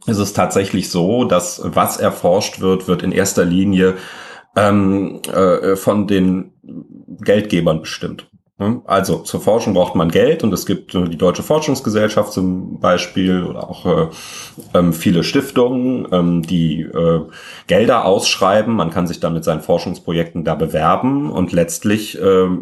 [0.06, 3.96] ist es tatsächlich so, dass was erforscht wird, wird in erster Linie
[4.54, 6.52] ähm, äh, von den
[7.20, 8.30] Geldgebern bestimmt.
[8.56, 8.82] Ne?
[8.84, 13.42] Also zur Forschung braucht man Geld und es gibt äh, die Deutsche Forschungsgesellschaft zum Beispiel
[13.42, 14.06] oder auch äh,
[14.74, 17.22] ähm, viele Stiftungen, ähm, die äh,
[17.66, 18.72] Gelder ausschreiben.
[18.76, 22.18] Man kann sich dann mit seinen Forschungsprojekten da bewerben und letztlich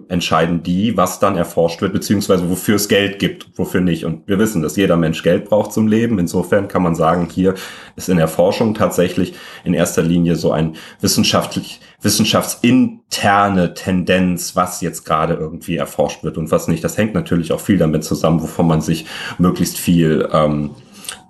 [0.08, 4.04] entscheiden die, was dann erforscht wird, beziehungsweise wofür es Geld gibt, wofür nicht.
[4.04, 6.18] Und wir wissen, dass jeder Mensch Geld braucht zum Leben.
[6.18, 7.54] Insofern kann man sagen, hier
[7.96, 15.04] ist in der Forschung tatsächlich in erster Linie so ein wissenschaftlich wissenschaftsinterne Tendenz, was jetzt
[15.04, 16.82] gerade irgendwie erforscht wird und was nicht.
[16.84, 19.06] Das hängt natürlich auch viel damit zusammen, wovon man sich
[19.38, 20.70] möglichst viel ähm,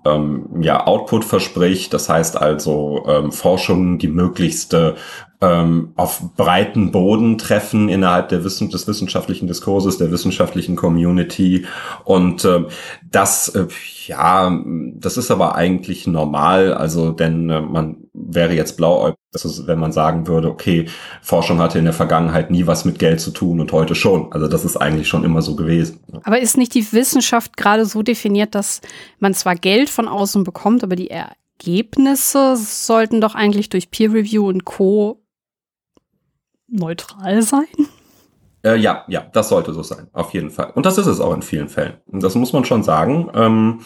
[0.04, 1.92] ähm, ja, Output verspricht.
[1.94, 4.96] Das heißt also ähm, Forschungen, die möglichste
[5.42, 11.66] ähm, auf breiten Boden treffen innerhalb der Wissen des wissenschaftlichen Diskurses, der wissenschaftlichen Community.
[12.05, 12.68] Und ähm,
[13.11, 13.66] das, äh,
[14.07, 14.57] ja,
[14.94, 16.72] das ist aber eigentlich normal.
[16.72, 19.18] Also, denn äh, man wäre jetzt blauäugig,
[19.66, 20.87] wenn man sagen würde, okay,
[21.22, 24.33] Forschung hatte in der Vergangenheit nie was mit Geld zu tun und heute schon.
[24.33, 26.00] Also das ist eigentlich schon immer so gewesen.
[26.22, 28.81] Aber ist nicht die Wissenschaft gerade so definiert, dass
[29.18, 34.46] man zwar Geld von außen bekommt, aber die Ergebnisse sollten doch eigentlich durch Peer Review
[34.46, 35.21] und Co
[36.72, 37.66] neutral sein?
[38.64, 40.70] Äh, ja, ja, das sollte so sein, auf jeden Fall.
[40.74, 41.94] Und das ist es auch in vielen Fällen.
[42.06, 43.28] Das muss man schon sagen.
[43.35, 43.80] Ähm,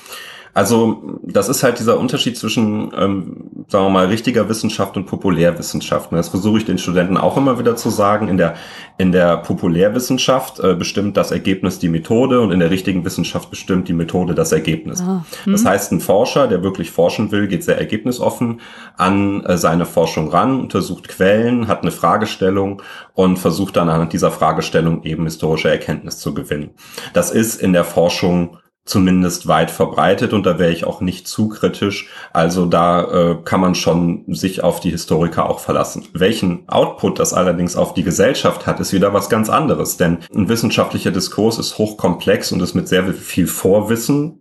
[0.56, 6.10] also das ist halt dieser Unterschied zwischen, ähm, sagen wir mal, richtiger Wissenschaft und Populärwissenschaft.
[6.12, 8.28] Das versuche ich den Studenten auch immer wieder zu sagen.
[8.28, 8.54] In der,
[8.96, 13.86] in der Populärwissenschaft äh, bestimmt das Ergebnis die Methode und in der richtigen Wissenschaft bestimmt
[13.88, 15.02] die Methode das Ergebnis.
[15.02, 15.52] Ah, hm.
[15.52, 18.62] Das heißt, ein Forscher, der wirklich forschen will, geht sehr ergebnisoffen
[18.96, 22.80] an äh, seine Forschung ran, untersucht Quellen, hat eine Fragestellung
[23.12, 26.70] und versucht dann anhand dieser Fragestellung eben historische Erkenntnis zu gewinnen.
[27.12, 31.48] Das ist in der Forschung zumindest weit verbreitet und da wäre ich auch nicht zu
[31.48, 32.08] kritisch.
[32.32, 36.06] Also da äh, kann man schon sich auf die Historiker auch verlassen.
[36.12, 40.48] Welchen Output das allerdings auf die Gesellschaft hat, ist wieder was ganz anderes, denn ein
[40.48, 44.40] wissenschaftlicher Diskurs ist hochkomplex und ist mit sehr viel Vorwissen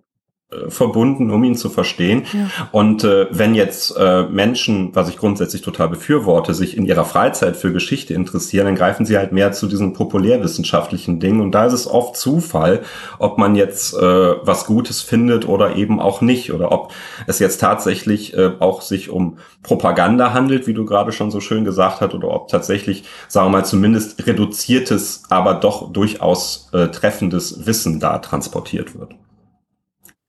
[0.70, 2.24] verbunden, um ihn zu verstehen.
[2.32, 2.68] Ja.
[2.72, 7.58] Und äh, wenn jetzt äh, Menschen, was ich grundsätzlich total befürworte, sich in ihrer Freizeit
[7.58, 11.42] für Geschichte interessieren, dann greifen sie halt mehr zu diesen populärwissenschaftlichen Dingen.
[11.42, 12.82] Und da ist es oft Zufall,
[13.20, 16.54] ob man jetzt äh, was Gutes findet oder eben auch nicht.
[16.54, 16.94] Oder ob
[17.28, 21.66] es jetzt tatsächlich äh, auch sich um Propaganda handelt, wie du gerade schon so schön
[21.66, 27.66] gesagt hast, oder ob tatsächlich, sagen wir mal, zumindest reduziertes, aber doch durchaus äh, treffendes
[27.66, 29.16] Wissen da transportiert wird.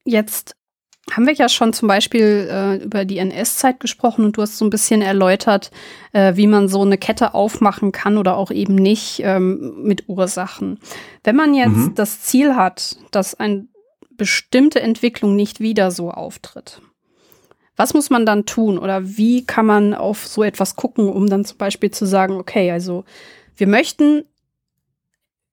[0.07, 0.57] Jetzt
[1.12, 4.64] haben wir ja schon zum Beispiel äh, über die NS-Zeit gesprochen und du hast so
[4.64, 5.71] ein bisschen erläutert,
[6.12, 10.81] äh, wie man so eine Kette aufmachen kann oder auch eben nicht ähm, mit Ursachen.
[11.23, 11.95] Wenn man jetzt mhm.
[11.95, 13.69] das Ziel hat, dass eine
[14.11, 16.81] bestimmte Entwicklung nicht wieder so auftritt,
[17.77, 21.45] was muss man dann tun oder wie kann man auf so etwas gucken, um dann
[21.45, 23.05] zum Beispiel zu sagen, okay, also
[23.55, 24.25] wir möchten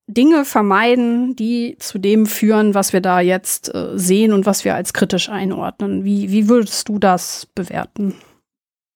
[0.08, 4.76] Dinge vermeiden, die zu dem führen, was wir da jetzt äh, sehen und was wir
[4.76, 6.04] als kritisch einordnen.
[6.04, 8.16] Wie, wie würdest du das bewerten?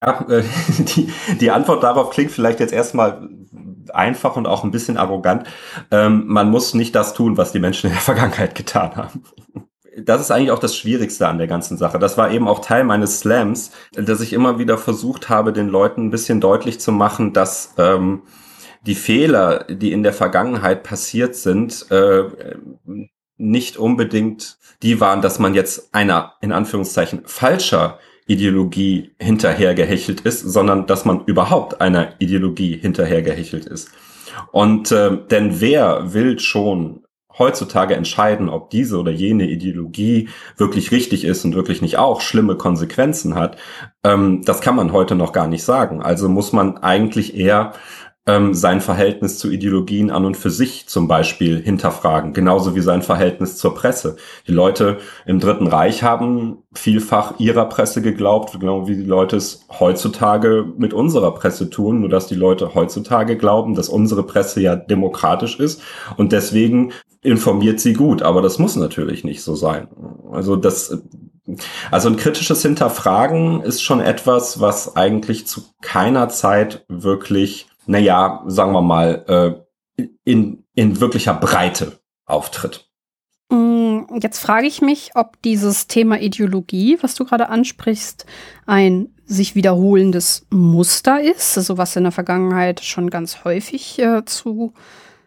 [0.03, 0.43] Ja, äh,
[0.79, 3.29] die, die Antwort darauf klingt vielleicht jetzt erstmal
[3.93, 5.47] einfach und auch ein bisschen arrogant.
[5.91, 9.23] Ähm, man muss nicht das tun, was die Menschen in der Vergangenheit getan haben.
[9.99, 11.97] Das ist eigentlich auch das Schwierigste an der ganzen Sache.
[11.97, 16.07] Das war eben auch Teil meines Slams, dass ich immer wieder versucht habe, den Leuten
[16.07, 18.21] ein bisschen deutlich zu machen, dass ähm,
[18.87, 22.23] die Fehler, die in der Vergangenheit passiert sind, äh,
[23.37, 30.85] nicht unbedingt die waren, dass man jetzt einer in Anführungszeichen falscher Ideologie hinterhergehechelt ist, sondern
[30.85, 33.89] dass man überhaupt einer Ideologie hinterhergehechelt ist.
[34.51, 37.03] Und äh, denn wer will schon
[37.37, 42.55] heutzutage entscheiden, ob diese oder jene Ideologie wirklich richtig ist und wirklich nicht auch schlimme
[42.55, 43.57] Konsequenzen hat,
[44.03, 46.01] ähm, das kann man heute noch gar nicht sagen.
[46.01, 47.73] Also muss man eigentlich eher
[48.27, 53.01] ähm, sein Verhältnis zu Ideologien an und für sich zum Beispiel hinterfragen, genauso wie sein
[53.01, 54.17] Verhältnis zur Presse.
[54.47, 59.65] Die Leute im Dritten Reich haben vielfach ihrer Presse geglaubt, genau wie die Leute es
[59.79, 64.75] heutzutage mit unserer Presse tun, nur dass die Leute heutzutage glauben, dass unsere Presse ja
[64.75, 65.81] demokratisch ist
[66.17, 66.91] und deswegen
[67.23, 69.87] informiert sie gut, aber das muss natürlich nicht so sein.
[70.31, 71.01] Also das
[71.91, 78.73] also ein kritisches Hinterfragen ist schon etwas, was eigentlich zu keiner Zeit wirklich naja, sagen
[78.73, 79.25] wir mal,
[79.97, 82.87] äh, in, in wirklicher Breite auftritt.
[83.49, 88.25] Mm, jetzt frage ich mich, ob dieses Thema Ideologie, was du gerade ansprichst,
[88.65, 94.73] ein sich wiederholendes Muster ist, also was in der Vergangenheit schon ganz häufig äh, zu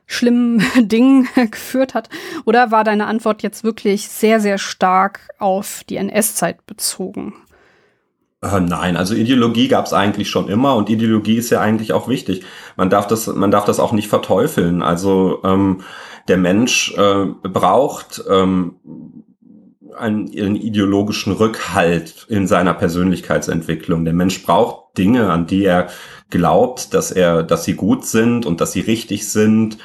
[0.07, 2.09] schlimmen Dingen geführt hat?
[2.45, 7.35] Oder war deine Antwort jetzt wirklich sehr, sehr stark auf die NS-Zeit bezogen?
[8.43, 12.09] Äh, nein, also Ideologie gab es eigentlich schon immer und Ideologie ist ja eigentlich auch
[12.09, 12.43] wichtig.
[12.77, 14.83] Man darf das, man darf das auch nicht verteufeln.
[14.83, 15.83] Also ähm,
[16.29, 18.77] der Mensch äh, braucht ähm,
[20.01, 24.05] einen, einen ideologischen Rückhalt in seiner Persönlichkeitsentwicklung.
[24.05, 25.89] Der Mensch braucht Dinge, an die er
[26.31, 29.79] glaubt, dass er, dass sie gut sind und dass sie richtig sind.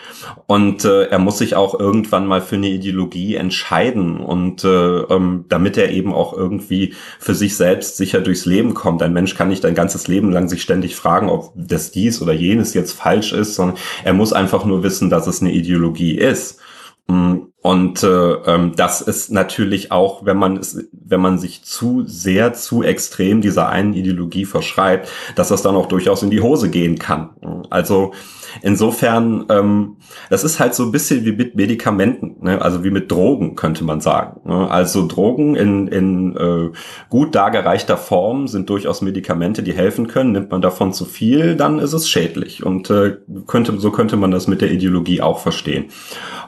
[0.47, 4.67] Und äh, er muss sich auch irgendwann mal für eine Ideologie entscheiden und äh,
[5.01, 9.01] ähm, damit er eben auch irgendwie für sich selbst sicher durchs Leben kommt.
[9.01, 12.33] Ein Mensch kann nicht ein ganzes Leben lang sich ständig fragen, ob das dies oder
[12.33, 16.59] jenes jetzt falsch ist, sondern er muss einfach nur wissen, dass es eine Ideologie ist.
[17.07, 22.03] Mm, und äh, ähm, das ist natürlich auch, wenn man es, wenn man sich zu
[22.05, 26.69] sehr, zu extrem dieser einen Ideologie verschreibt, dass das dann auch durchaus in die Hose
[26.69, 27.31] gehen kann.
[27.71, 28.13] Also
[28.61, 29.97] insofern, ähm,
[30.29, 32.61] das ist halt so ein bisschen wie mit Medikamenten, ne?
[32.61, 34.41] also wie mit Drogen, könnte man sagen.
[34.45, 34.69] Ne?
[34.69, 36.71] Also Drogen in, in äh,
[37.09, 40.31] gut dargereichter Form sind durchaus Medikamente, die helfen können.
[40.31, 42.65] Nimmt man davon zu viel, dann ist es schädlich.
[42.65, 45.85] Und äh, könnte, so könnte man das mit der Ideologie auch verstehen.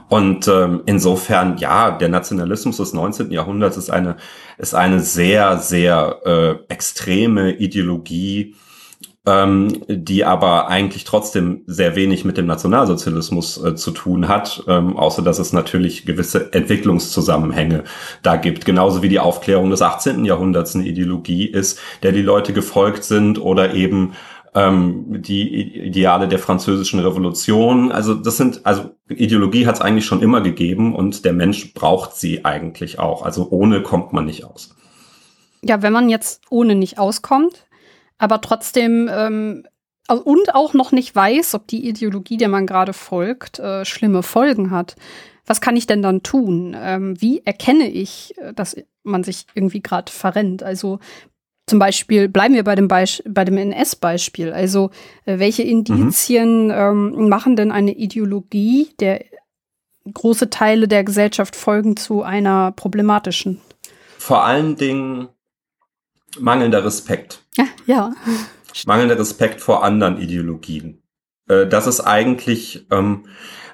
[0.10, 3.32] Und ähm, insofern, ja, der Nationalismus des 19.
[3.32, 4.15] Jahrhunderts ist eine,
[4.58, 8.56] ist eine sehr, sehr äh, extreme Ideologie,
[9.28, 14.96] ähm, die aber eigentlich trotzdem sehr wenig mit dem Nationalsozialismus äh, zu tun hat, ähm,
[14.96, 17.84] außer dass es natürlich gewisse Entwicklungszusammenhänge
[18.24, 18.63] da gibt.
[18.63, 20.24] Genauso wie die Aufklärung des 18.
[20.24, 24.13] Jahrhunderts eine Ideologie ist, der die Leute gefolgt sind oder eben
[24.56, 27.92] ähm, die Ideale der französischen Revolution.
[27.92, 32.16] Also das sind, also Ideologie hat es eigentlich schon immer gegeben und der Mensch braucht
[32.16, 33.24] sie eigentlich auch.
[33.24, 34.74] Also ohne kommt man nicht aus.
[35.63, 37.67] Ja, wenn man jetzt ohne nicht auskommt,
[38.18, 39.64] aber trotzdem ähm,
[40.08, 44.72] und auch noch nicht weiß, ob die Ideologie, der man gerade folgt, äh, schlimme Folgen
[44.72, 44.96] hat.
[45.50, 46.76] was kann ich denn dann tun?
[46.78, 50.62] Ähm, wie erkenne ich, äh, dass man sich irgendwie gerade verrennt?
[50.62, 51.00] Also
[51.68, 54.52] zum Beispiel bleiben wir bei dem, Beisp bei dem NS-Beispiel.
[54.52, 54.90] Also
[55.26, 57.16] äh, welche Indizien mhm.
[57.16, 59.24] ähm, machen denn eine Ideologie, der
[60.14, 63.62] große Teile der Gesellschaft folgen, zu einer problematischen?
[64.18, 65.28] Vor allen Dingen
[66.39, 67.43] mangelnder Respekt.
[67.56, 67.65] Ja.
[67.86, 68.13] ja.
[68.86, 71.02] Mangelnder Respekt vor anderen Ideologien.
[71.47, 73.26] Äh, das ist eigentlich, ähm,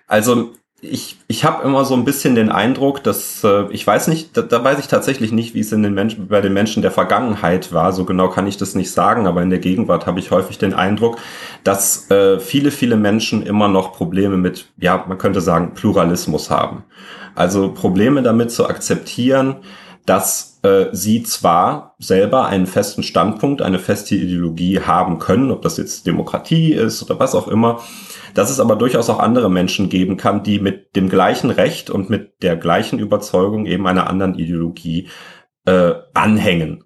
[0.08, 4.36] also ich, ich habe immer so ein bisschen den Eindruck, dass äh, ich weiß nicht,
[4.36, 6.91] da, da weiß ich tatsächlich nicht, wie es in den Menschen, bei den Menschen der
[6.91, 7.93] Vergangenheit war.
[7.93, 10.73] So genau kann ich das nicht sagen, aber in der Gegenwart habe ich häufig den
[10.73, 11.17] Eindruck,
[11.63, 16.84] dass äh, viele, viele Menschen immer noch Probleme mit, ja, man könnte sagen, Pluralismus haben.
[17.34, 19.58] Also Probleme damit zu akzeptieren,
[20.06, 25.78] dass äh, sie zwar selber einen festen Standpunkt, eine feste Ideologie haben können, ob das
[25.78, 27.82] jetzt Demokratie ist oder was auch immer,
[28.34, 32.10] dass es aber durchaus auch andere Menschen geben kann, die mit dem gleichen Recht und
[32.10, 35.10] mit der gleichen Überzeugung eben einer anderen Ideologie
[35.65, 36.86] äh, anhängen.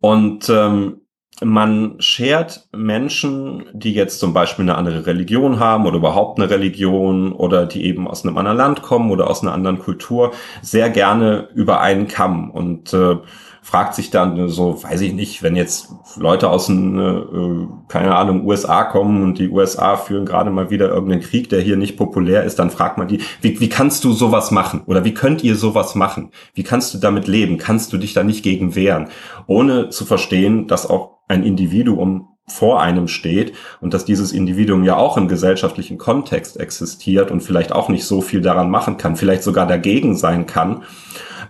[0.00, 1.01] Und ähm,
[1.44, 7.32] man schert Menschen, die jetzt zum Beispiel eine andere Religion haben oder überhaupt eine Religion
[7.32, 11.48] oder die eben aus einem anderen Land kommen oder aus einer anderen Kultur, sehr gerne
[11.54, 12.50] über einen Kamm.
[12.50, 13.16] Und äh,
[13.64, 18.44] fragt sich dann so, weiß ich nicht, wenn jetzt Leute aus den, äh, keine Ahnung,
[18.44, 22.42] USA kommen und die USA führen gerade mal wieder irgendeinen Krieg, der hier nicht populär
[22.42, 24.82] ist, dann fragt man die, wie, wie kannst du sowas machen?
[24.86, 26.32] Oder wie könnt ihr sowas machen?
[26.54, 27.56] Wie kannst du damit leben?
[27.56, 29.08] Kannst du dich da nicht gegen wehren?
[29.46, 34.96] Ohne zu verstehen, dass auch ein Individuum vor einem steht und dass dieses Individuum ja
[34.96, 39.44] auch im gesellschaftlichen Kontext existiert und vielleicht auch nicht so viel daran machen kann, vielleicht
[39.44, 40.82] sogar dagegen sein kann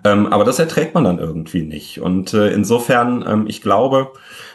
[0.05, 2.01] ähm, aber das erträgt man dann irgendwie nicht.
[2.01, 4.13] Und äh, insofern, ähm, ich glaube,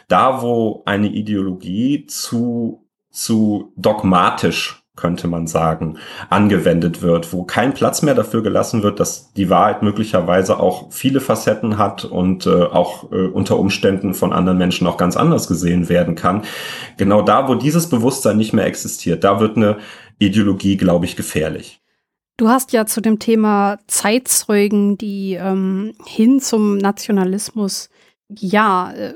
[0.08, 5.96] da wo eine Ideologie zu, zu dogmatisch könnte man sagen,
[6.28, 11.20] angewendet wird, wo kein Platz mehr dafür gelassen wird, dass die Wahrheit möglicherweise auch viele
[11.20, 15.88] Facetten hat und äh, auch äh, unter Umständen von anderen Menschen auch ganz anders gesehen
[15.88, 16.42] werden kann.
[16.96, 19.78] Genau da, wo dieses Bewusstsein nicht mehr existiert, da wird eine
[20.18, 21.80] Ideologie, glaube ich, gefährlich.
[22.38, 27.90] Du hast ja zu dem Thema Zeitzeugen, die ähm, hin zum Nationalismus
[28.28, 29.14] ja äh,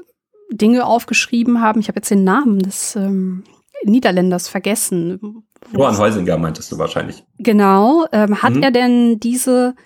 [0.51, 1.81] Dinge aufgeschrieben haben.
[1.81, 3.45] Ich habe jetzt den Namen des ähm,
[3.85, 5.45] Niederländers vergessen.
[5.73, 7.25] Johann Heusinger meintest du wahrscheinlich.
[7.39, 8.07] Genau.
[8.11, 8.63] Ähm, hat mhm.
[8.65, 9.77] er denn diese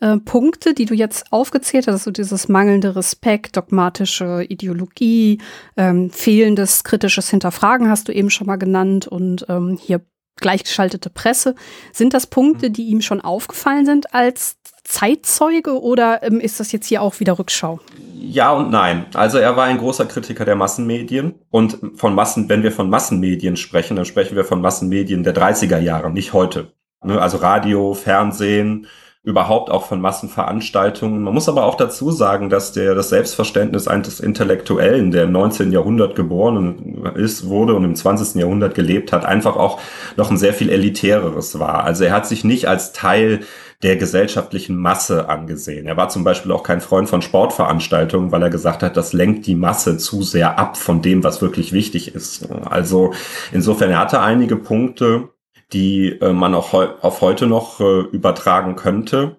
[0.00, 5.40] äh, Punkte, die du jetzt aufgezählt hast, also dieses mangelnde Respekt, dogmatische Ideologie,
[5.78, 10.02] ähm, fehlendes kritisches Hinterfragen hast du eben schon mal genannt und ähm, hier
[10.42, 11.54] gleichgeschaltete Presse.
[11.92, 16.86] Sind das Punkte, die ihm schon aufgefallen sind als Zeitzeuge oder ähm, ist das jetzt
[16.86, 17.80] hier auch wieder Rückschau?
[18.14, 19.06] Ja und nein.
[19.14, 23.56] Also er war ein großer Kritiker der Massenmedien und von Massen, wenn wir von Massenmedien
[23.56, 26.72] sprechen, dann sprechen wir von Massenmedien der 30er Jahre, nicht heute.
[27.04, 28.86] Ne, also Radio, Fernsehen,
[29.24, 31.22] überhaupt auch von Massenveranstaltungen.
[31.22, 35.70] Man muss aber auch dazu sagen, dass der, das Selbstverständnis eines Intellektuellen, der im 19.
[35.70, 38.40] Jahrhundert geboren ist, wurde und im 20.
[38.40, 39.78] Jahrhundert gelebt hat, einfach auch
[40.16, 41.84] noch ein sehr viel elitäreres war.
[41.84, 43.40] Also er hat sich nicht als Teil
[43.84, 45.86] der gesellschaftlichen Masse angesehen.
[45.86, 49.46] Er war zum Beispiel auch kein Freund von Sportveranstaltungen, weil er gesagt hat, das lenkt
[49.46, 52.48] die Masse zu sehr ab von dem, was wirklich wichtig ist.
[52.64, 53.12] Also
[53.52, 55.28] insofern, er hatte einige Punkte,
[55.72, 59.36] die äh, man auch heu auf heute noch äh, übertragen könnte.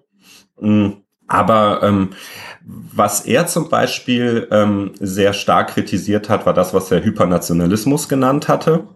[0.60, 1.04] Mhm.
[1.26, 2.10] Aber ähm,
[2.64, 8.48] was er zum Beispiel ähm, sehr stark kritisiert hat, war das, was er Hypernationalismus genannt
[8.48, 8.88] hatte.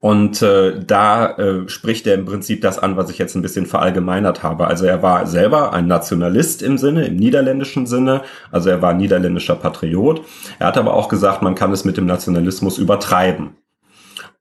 [0.00, 3.66] Und äh, da äh, spricht er im Prinzip das an, was ich jetzt ein bisschen
[3.66, 4.66] verallgemeinert habe.
[4.66, 8.22] Also er war selber ein Nationalist im Sinne, im niederländischen Sinne.
[8.50, 10.22] Also er war niederländischer Patriot.
[10.58, 13.56] Er hat aber auch gesagt, man kann es mit dem Nationalismus übertreiben.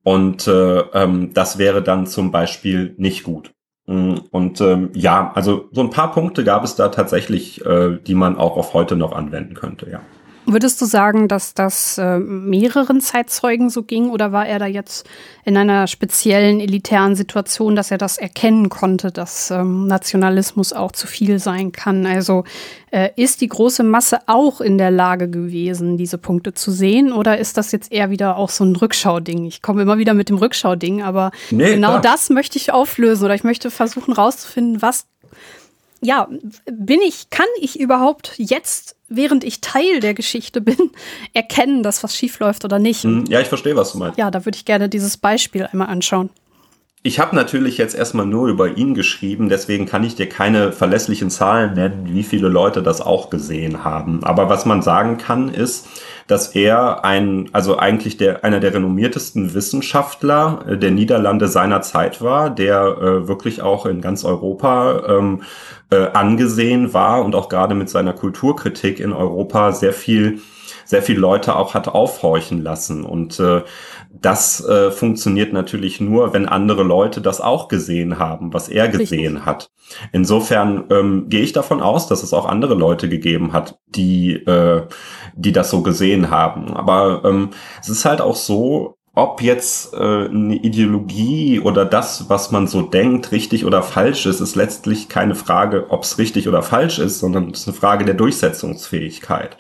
[0.06, 3.52] Und äh, ähm, das wäre dann zum Beispiel nicht gut.
[3.88, 8.14] Mm, und ähm, ja, also so ein paar Punkte gab es da tatsächlich, äh, die
[8.14, 10.02] man auch auf heute noch anwenden könnte, ja.
[10.48, 15.08] Würdest du sagen, dass das äh, mehreren Zeitzeugen so ging oder war er da jetzt
[15.44, 21.08] in einer speziellen elitären Situation, dass er das erkennen konnte, dass ähm, Nationalismus auch zu
[21.08, 22.06] viel sein kann?
[22.06, 22.44] Also
[22.92, 27.38] äh, ist die große Masse auch in der Lage gewesen, diese Punkte zu sehen oder
[27.40, 29.46] ist das jetzt eher wieder auch so ein Rückschauding?
[29.46, 32.02] Ich komme immer wieder mit dem Rückschauding, aber nee, genau klar.
[32.02, 35.08] das möchte ich auflösen oder ich möchte versuchen rauszufinden, was
[36.02, 36.28] ja,
[36.72, 40.92] bin ich, kann ich überhaupt jetzt, während ich Teil der Geschichte bin,
[41.34, 43.04] erkennen, dass was schief läuft oder nicht?
[43.04, 44.18] Hm, ja, ich verstehe, was du meinst.
[44.18, 46.30] Ja, da würde ich gerne dieses Beispiel einmal anschauen.
[47.04, 51.30] Ich habe natürlich jetzt erstmal nur über ihn geschrieben, deswegen kann ich dir keine verlässlichen
[51.30, 54.24] Zahlen nennen, wie viele Leute das auch gesehen haben.
[54.24, 55.86] Aber was man sagen kann, ist,
[56.28, 62.22] dass er ein, also eigentlich der, einer der renommiertesten Wissenschaftler äh, der Niederlande seiner Zeit
[62.22, 65.44] war, der äh, wirklich auch in ganz Europa ähm,
[65.92, 70.40] äh, angesehen war und auch gerade mit seiner Kulturkritik in Europa sehr viel
[70.86, 73.04] sehr viele Leute auch hat aufhorchen lassen.
[73.04, 73.64] Und äh,
[74.12, 79.38] das äh, funktioniert natürlich nur, wenn andere Leute das auch gesehen haben, was er gesehen
[79.38, 79.46] Richtig.
[79.46, 79.72] hat.
[80.14, 84.88] Insofern ähm, gehe ich davon aus, dass es auch andere Leute gegeben hat, die, äh,
[85.36, 86.74] die das so gesehen haben.
[86.74, 87.50] Aber ähm,
[87.82, 92.82] es ist halt auch so, ob jetzt äh, eine Ideologie oder das, was man so
[92.82, 97.20] denkt, richtig oder falsch ist, ist letztlich keine Frage, ob es richtig oder falsch ist,
[97.20, 99.56] sondern es ist eine Frage der Durchsetzungsfähigkeit.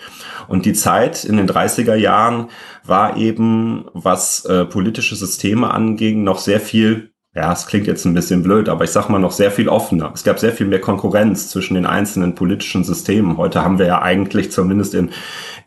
[0.49, 2.49] Und die Zeit in den 30er Jahren
[2.84, 8.14] war eben, was äh, politische Systeme anging, noch sehr viel ja, es klingt jetzt ein
[8.14, 10.10] bisschen blöd, aber ich sag mal noch sehr viel offener.
[10.14, 13.36] Es gab sehr viel mehr Konkurrenz zwischen den einzelnen politischen Systemen.
[13.36, 15.10] Heute haben wir ja eigentlich zumindest in,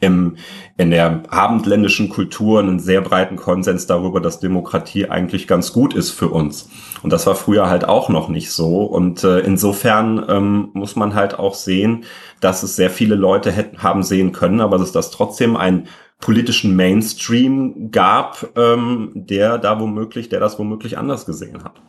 [0.01, 0.37] im,
[0.79, 6.11] in der abendländischen Kultur einen sehr breiten Konsens darüber, dass Demokratie eigentlich ganz gut ist
[6.11, 6.71] für uns.
[7.03, 8.85] Und das war früher halt auch noch nicht so.
[8.85, 12.05] Und äh, insofern ähm, muss man halt auch sehen,
[12.41, 15.87] dass es sehr viele Leute hätten, haben sehen können, aber dass das trotzdem ein
[16.21, 21.81] politischen Mainstream gab, ähm, der da womöglich, der das womöglich anders gesehen hat.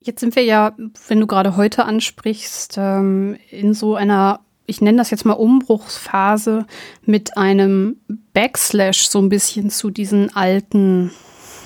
[0.00, 0.74] Jetzt sind wir ja,
[1.06, 6.66] wenn du gerade heute ansprichst, ähm, in so einer, ich nenne das jetzt mal Umbruchsphase
[7.06, 8.00] mit einem
[8.34, 11.12] Backslash so ein bisschen zu diesen alten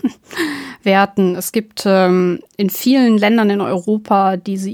[0.83, 1.35] Werten.
[1.35, 4.71] Es gibt ähm, in vielen Ländern in Europa diese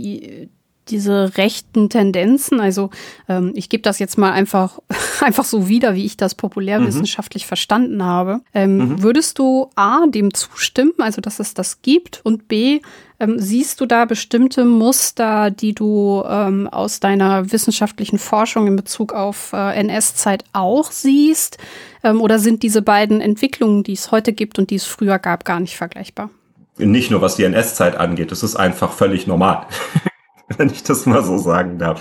[0.92, 2.60] diese rechten Tendenzen.
[2.60, 2.90] Also
[3.28, 4.78] ähm, ich gebe das jetzt mal einfach,
[5.20, 7.48] einfach so wieder, wie ich das populärwissenschaftlich mhm.
[7.48, 8.40] verstanden habe.
[8.54, 9.02] Ähm, mhm.
[9.02, 12.80] Würdest du A, dem zustimmen, also dass es das gibt, und B,
[13.18, 19.12] ähm, siehst du da bestimmte Muster, die du ähm, aus deiner wissenschaftlichen Forschung in Bezug
[19.12, 21.58] auf äh, NS-Zeit auch siehst?
[22.04, 25.44] Ähm, oder sind diese beiden Entwicklungen, die es heute gibt und die es früher gab,
[25.44, 26.30] gar nicht vergleichbar?
[26.78, 29.66] Nicht nur was die NS-Zeit angeht, es ist einfach völlig normal.
[30.58, 32.00] wenn ich das mal so sagen darf.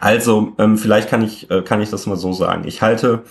[0.00, 2.64] Also, ähm, vielleicht kann ich, äh, kann ich das mal so sagen.
[2.66, 3.24] Ich halte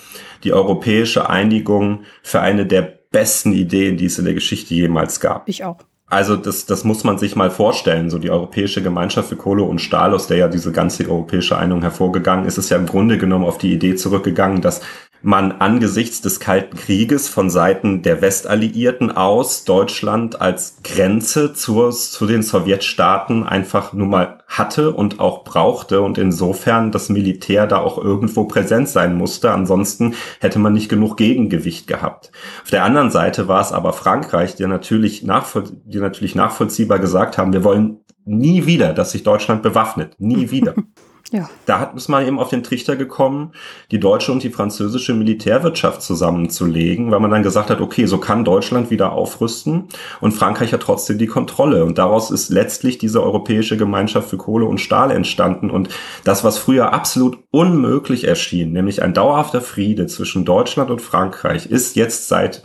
[0.43, 2.81] die europäische Einigung für eine der
[3.11, 5.47] besten Ideen, die es in der Geschichte jemals gab.
[5.47, 5.77] Ich auch.
[6.09, 8.09] Also das, das muss man sich mal vorstellen.
[8.09, 11.83] So die Europäische Gemeinschaft für Kohle und Stahl, aus der ja diese ganze europäische Einigung
[11.83, 14.81] hervorgegangen ist, ist ja im Grunde genommen auf die Idee zurückgegangen, dass
[15.21, 22.25] man angesichts des Kalten Krieges von Seiten der Westalliierten aus Deutschland als Grenze zur, zu
[22.25, 27.97] den Sowjetstaaten einfach nur mal hatte und auch brauchte und insofern das Militär da auch
[27.97, 29.51] irgendwo präsent sein musste.
[29.51, 32.31] Ansonsten hätte man nicht genug Gegengewicht gehabt.
[32.63, 37.37] Auf der anderen Seite war es aber Frankreich, die natürlich, nachvoll die natürlich nachvollziehbar gesagt
[37.37, 40.15] haben, wir wollen nie wieder, dass sich Deutschland bewaffnet.
[40.19, 40.75] Nie wieder.
[41.31, 41.47] Ja.
[41.65, 43.51] Da hat, ist man eben auf den Trichter gekommen,
[43.91, 48.43] die deutsche und die französische Militärwirtschaft zusammenzulegen, weil man dann gesagt hat, okay, so kann
[48.43, 49.89] Deutschland wieder aufrüsten
[50.21, 51.85] und Frankreich hat trotzdem die Kontrolle.
[51.85, 55.69] Und daraus ist letztlich diese Europäische Gemeinschaft für Kohle und Stahl entstanden.
[55.69, 55.89] Und
[56.23, 61.95] das, was früher absolut unmöglich erschien, nämlich ein dauerhafter Friede zwischen Deutschland und Frankreich, ist
[61.95, 62.63] jetzt seit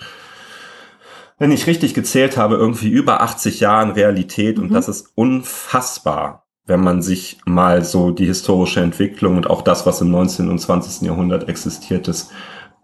[1.37, 4.65] wenn ich richtig gezählt habe, irgendwie über 80 Jahren Realität mhm.
[4.65, 9.87] und das ist unfassbar wenn man sich mal so die historische Entwicklung und auch das,
[9.87, 10.49] was im 19.
[10.49, 11.07] und 20.
[11.07, 12.31] Jahrhundert existiert ist,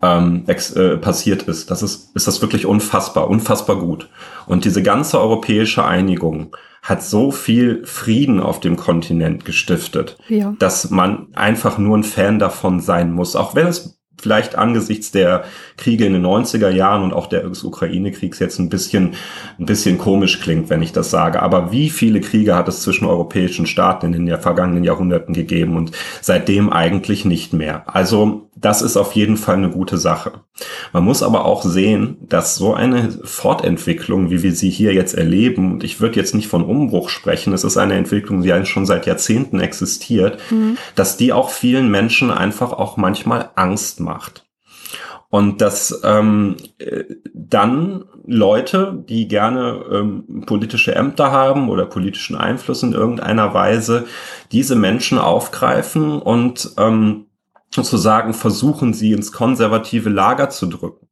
[0.02, 1.70] ähm, ex, äh, passiert ist.
[1.70, 4.08] Das ist, ist das wirklich unfassbar, unfassbar gut.
[4.46, 10.54] Und diese ganze europäische Einigung hat so viel Frieden auf dem Kontinent gestiftet, ja.
[10.58, 15.44] dass man einfach nur ein Fan davon sein muss, auch wenn es vielleicht angesichts der
[15.76, 19.14] Kriege in den 90er Jahren und auch des Ukraine-Kriegs jetzt ein bisschen,
[19.58, 21.42] ein bisschen komisch klingt, wenn ich das sage.
[21.42, 25.92] Aber wie viele Kriege hat es zwischen europäischen Staaten in den vergangenen Jahrhunderten gegeben und
[26.20, 27.84] seitdem eigentlich nicht mehr?
[27.86, 30.32] Also das ist auf jeden Fall eine gute Sache.
[30.92, 35.72] Man muss aber auch sehen, dass so eine Fortentwicklung, wie wir sie hier jetzt erleben,
[35.72, 39.06] und ich würde jetzt nicht von Umbruch sprechen, es ist eine Entwicklung, die schon seit
[39.06, 40.76] Jahrzehnten existiert, mhm.
[40.94, 44.44] dass die auch vielen Menschen einfach auch manchmal Angst macht.
[45.30, 46.56] Und dass ähm,
[47.32, 54.06] dann Leute, die gerne ähm, politische Ämter haben oder politischen Einfluss in irgendeiner Weise,
[54.50, 57.26] diese Menschen aufgreifen und ähm,
[57.74, 61.06] sozusagen versuchen, sie ins konservative Lager zu drücken.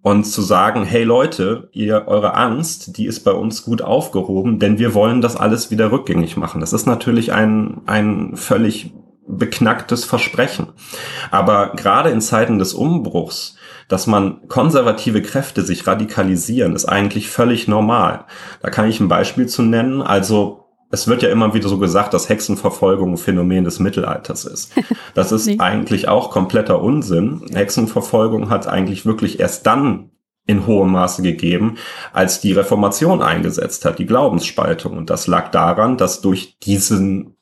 [0.00, 4.78] Und zu sagen, hey Leute, ihr, eure Angst, die ist bei uns gut aufgehoben, denn
[4.78, 6.60] wir wollen das alles wieder rückgängig machen.
[6.60, 8.92] Das ist natürlich ein, ein völlig
[9.26, 10.68] beknacktes Versprechen.
[11.30, 13.56] Aber gerade in Zeiten des Umbruchs,
[13.88, 18.24] dass man konservative Kräfte sich radikalisieren, ist eigentlich völlig normal.
[18.62, 20.00] Da kann ich ein Beispiel zu nennen.
[20.00, 24.72] Also es wird ja immer wieder so gesagt, dass Hexenverfolgung ein Phänomen des Mittelalters ist.
[25.14, 25.58] Das ist nee.
[25.58, 27.42] eigentlich auch kompletter Unsinn.
[27.52, 30.10] Hexenverfolgung hat eigentlich wirklich erst dann
[30.46, 31.76] in hohem Maße gegeben,
[32.12, 34.96] als die Reformation eingesetzt hat, die Glaubensspaltung.
[34.96, 37.37] Und das lag daran, dass durch diesen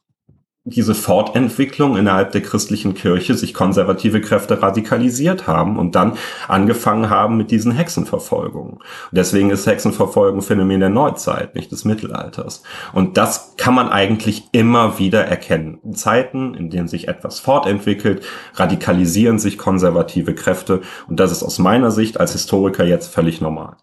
[0.68, 7.36] diese Fortentwicklung innerhalb der christlichen Kirche sich konservative Kräfte radikalisiert haben und dann angefangen haben
[7.36, 8.72] mit diesen Hexenverfolgungen.
[8.72, 12.64] Und deswegen ist Hexenverfolgung Phänomen der Neuzeit, nicht des Mittelalters.
[12.92, 15.78] Und das kann man eigentlich immer wieder erkennen.
[15.84, 20.80] In Zeiten, in denen sich etwas fortentwickelt, radikalisieren sich konservative Kräfte.
[21.06, 23.76] Und das ist aus meiner Sicht als Historiker jetzt völlig normal.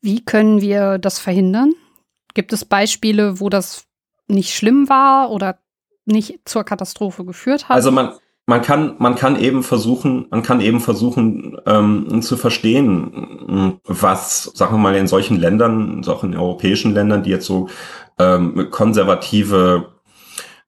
[0.00, 1.72] Wie können wir das verhindern?
[2.34, 3.86] Gibt es Beispiele, wo das
[4.28, 5.58] nicht schlimm war oder
[6.10, 7.76] nicht zur Katastrophe geführt hat.
[7.76, 8.12] Also man,
[8.46, 14.74] man kann, man kann eben versuchen, man kann eben versuchen ähm, zu verstehen, was, sagen
[14.74, 17.68] wir mal, in solchen Ländern, auch in europäischen Ländern, die jetzt so
[18.18, 20.00] ähm, konservative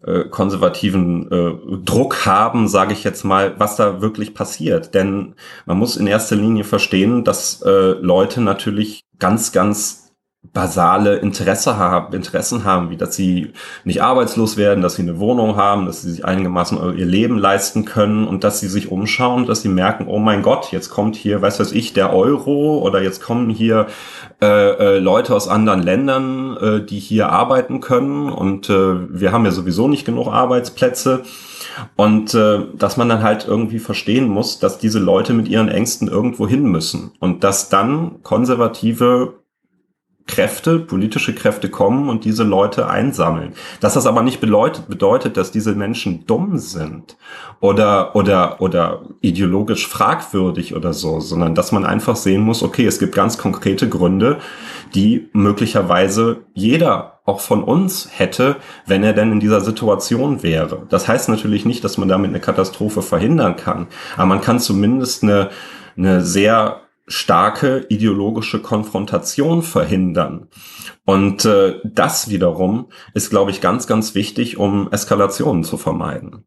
[0.05, 4.95] äh, konservativen äh, Druck haben, sage ich jetzt mal, was da wirklich passiert.
[4.95, 5.35] Denn
[5.65, 10.02] man muss in erster Linie verstehen, dass äh, Leute natürlich ganz, ganz
[10.53, 13.53] basale Interesse haben, Interessen haben, wie dass sie
[13.85, 17.87] nicht arbeitslos werden, dass sie eine Wohnung haben, dass sie sich einigermaßen ihr Leben leisten
[17.87, 21.41] können und dass sie sich umschauen, dass sie merken, oh mein Gott, jetzt kommt hier,
[21.41, 23.87] weiß was ich, der Euro oder jetzt kommen hier
[24.43, 29.47] äh, äh, Leute aus anderen Ländern, äh, die hier arbeiten können und äh, wir haben
[29.47, 31.23] ja sowieso nicht genug Arbeitsplätze.
[31.97, 36.07] Und äh, dass man dann halt irgendwie verstehen muss, dass diese Leute mit ihren Ängsten
[36.07, 39.42] irgendwo hin müssen und dass dann konservative
[40.27, 43.55] Kräfte, politische Kräfte kommen und diese Leute einsammeln.
[43.81, 47.17] Dass das aber nicht bedeutet, bedeutet, dass diese Menschen dumm sind
[47.61, 52.99] oder, oder, oder ideologisch fragwürdig oder so, sondern dass man einfach sehen muss, okay, es
[52.99, 54.39] gibt ganz konkrete Gründe,
[54.95, 58.57] die möglicherweise jeder auch von uns hätte,
[58.87, 60.83] wenn er denn in dieser Situation wäre.
[60.89, 65.23] Das heißt natürlich nicht, dass man damit eine Katastrophe verhindern kann, aber man kann zumindest
[65.23, 65.51] eine,
[65.97, 70.49] eine sehr starke ideologische Konfrontation verhindern.
[71.05, 76.45] Und äh, das wiederum ist, glaube ich, ganz, ganz wichtig, um Eskalationen zu vermeiden.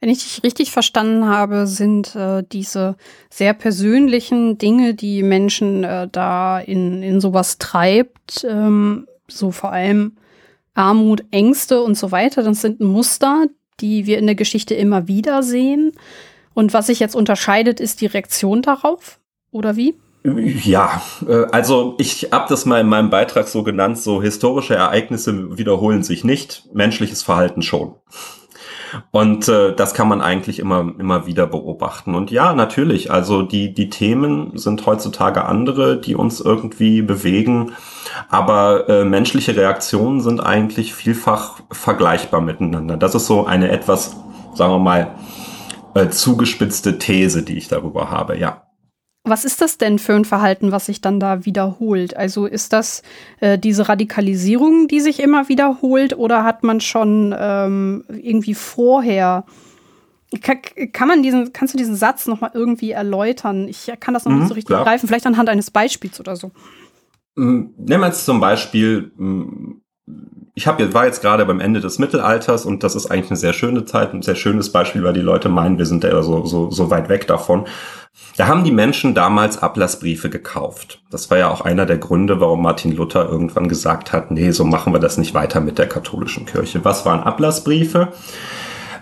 [0.00, 2.96] Wenn ich dich richtig verstanden habe, sind äh, diese
[3.30, 10.16] sehr persönlichen Dinge, die Menschen äh, da in, in sowas treibt, ähm, so vor allem
[10.74, 13.46] Armut, Ängste und so weiter, das sind Muster,
[13.80, 15.92] die wir in der Geschichte immer wieder sehen.
[16.52, 19.20] Und was sich jetzt unterscheidet, ist die Reaktion darauf.
[19.54, 19.94] Oder wie?
[20.24, 25.56] Ja, äh, also ich habe das mal in meinem Beitrag so genannt, so historische Ereignisse
[25.56, 27.94] wiederholen sich nicht, menschliches Verhalten schon.
[29.12, 32.16] Und äh, das kann man eigentlich immer, immer wieder beobachten.
[32.16, 37.72] Und ja, natürlich, also die, die Themen sind heutzutage andere, die uns irgendwie bewegen.
[38.28, 42.96] Aber äh, menschliche Reaktionen sind eigentlich vielfach vergleichbar miteinander.
[42.96, 44.16] Das ist so eine etwas,
[44.54, 45.14] sagen wir mal,
[45.94, 48.62] äh, zugespitzte These, die ich darüber habe, ja.
[49.24, 52.16] Was ist das denn für ein Verhalten, was sich dann da wiederholt?
[52.16, 53.02] Also ist das
[53.40, 59.44] äh, diese Radikalisierung, die sich immer wiederholt, oder hat man schon ähm, irgendwie vorher
[60.40, 60.58] kann,
[60.92, 63.68] kann, man diesen, kannst du diesen Satz noch mal irgendwie erläutern?
[63.68, 64.84] Ich kann das noch mhm, nicht so richtig klar.
[64.84, 65.06] greifen.
[65.06, 66.50] Vielleicht anhand eines Beispiels oder so.
[67.36, 69.80] Mm, nehmen wir jetzt zum Beispiel, mm,
[70.54, 73.52] ich hab, war jetzt gerade beim Ende des Mittelalters und das ist eigentlich eine sehr
[73.52, 76.70] schöne Zeit, ein sehr schönes Beispiel, weil die Leute meinen, wir sind ja so, so,
[76.70, 77.66] so weit weg davon.
[78.36, 81.02] Da haben die Menschen damals Ablassbriefe gekauft.
[81.10, 84.64] Das war ja auch einer der Gründe, warum Martin Luther irgendwann gesagt hat, nee, so
[84.64, 86.84] machen wir das nicht weiter mit der katholischen Kirche.
[86.84, 88.12] Was waren Ablassbriefe?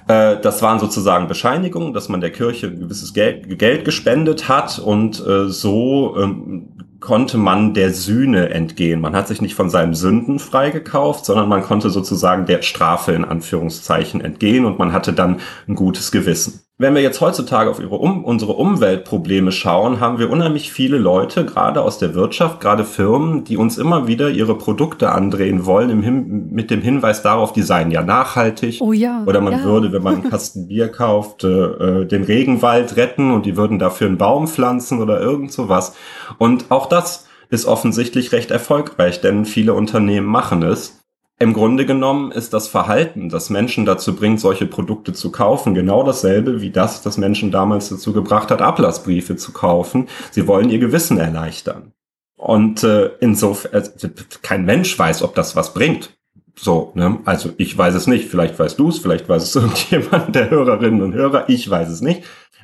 [0.09, 4.79] Äh, das waren sozusagen Bescheinigungen, dass man der Kirche ein gewisses Geld, Geld gespendet hat
[4.79, 6.69] und äh, so ähm,
[7.01, 9.01] konnte man der Sühne entgehen.
[9.01, 13.25] Man hat sich nicht von seinen Sünden freigekauft, sondern man konnte sozusagen der Strafe in
[13.25, 16.61] Anführungszeichen entgehen und man hatte dann ein gutes Gewissen.
[16.83, 21.81] Wenn wir jetzt heutzutage auf um, unsere Umweltprobleme schauen, haben wir unheimlich viele Leute, gerade
[21.81, 26.73] aus der Wirtschaft, gerade Firmen, die uns immer wieder ihre Produkte andrehen wollen, im mit
[26.73, 28.79] dem Hinweis darauf, die seien ja nachhaltig.
[28.81, 29.23] Oh ja.
[29.27, 29.65] Oder man ja.
[29.65, 33.79] würde, wenn man einen Kasten Bier kauft, äh, äh, den Regenwald retten und die würden
[33.79, 35.95] dafür einen Baum pflanzen oder irgend sowas.
[36.39, 41.02] Und auch das ist offensichtlich recht erfolgreich, denn viele Unternehmen machen es.
[41.43, 46.05] Im Grunde genommen ist das Verhalten, das Menschen dazu bringt, solche Produkte zu kaufen, genau
[46.05, 50.07] dasselbe wie das, das Menschen damals dazu gebracht hat, Ablassbriefe zu kaufen.
[50.31, 51.95] Sie wollen ihr Gewissen erleichtern.
[52.37, 54.11] Und äh, insofern, äh,
[54.43, 56.17] kein Mensch weiß, ob das was bringt.
[56.55, 57.19] So, ne?
[57.25, 58.29] Also ich weiß es nicht.
[58.29, 61.49] Vielleicht weißt du es, vielleicht weiß es irgendjemand der Hörerinnen und Hörer.
[61.49, 62.23] Ich weiß es nicht.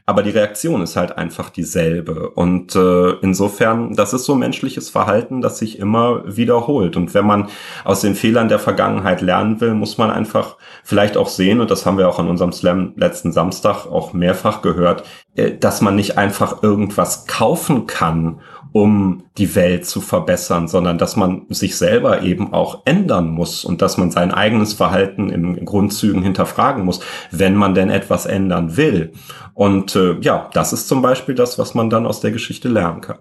[0.09, 2.31] Aber die Reaktion ist halt einfach dieselbe.
[2.31, 6.97] Und äh, insofern, das ist so menschliches Verhalten, das sich immer wiederholt.
[6.97, 7.49] Und wenn man
[7.85, 11.85] aus den Fehlern der Vergangenheit lernen will, muss man einfach vielleicht auch sehen, und das
[11.85, 15.05] haben wir auch an unserem Slam letzten Samstag auch mehrfach gehört,
[15.37, 18.41] äh, dass man nicht einfach irgendwas kaufen kann
[18.73, 23.83] um die Welt zu verbessern, sondern dass man sich selber eben auch ändern muss und
[23.83, 27.01] dass man sein eigenes Verhalten in Grundzügen hinterfragen muss,
[27.31, 29.13] wenn man denn etwas ändern will.
[29.55, 33.01] Und äh, ja, das ist zum Beispiel das, was man dann aus der Geschichte lernen
[33.01, 33.19] kann.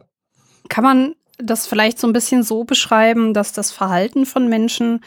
[0.70, 5.02] Kann man das vielleicht so ein bisschen so beschreiben, dass das Verhalten von Menschen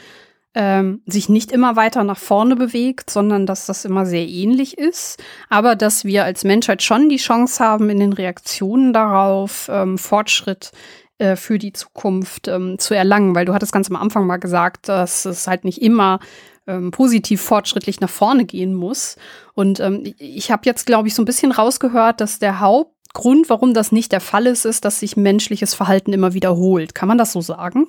[0.55, 5.23] ähm, sich nicht immer weiter nach vorne bewegt, sondern dass das immer sehr ähnlich ist,
[5.49, 10.73] aber dass wir als Menschheit schon die Chance haben, in den Reaktionen darauf ähm, Fortschritt
[11.19, 14.89] äh, für die Zukunft ähm, zu erlangen, weil du hattest ganz am Anfang mal gesagt,
[14.89, 16.19] dass es halt nicht immer
[16.67, 19.17] ähm, positiv fortschrittlich nach vorne gehen muss.
[19.55, 23.75] Und ähm, ich habe jetzt, glaube ich, so ein bisschen rausgehört, dass der Hauptgrund, warum
[23.75, 26.95] das nicht der Fall ist, ist, dass sich menschliches Verhalten immer wiederholt.
[26.95, 27.87] Kann man das so sagen?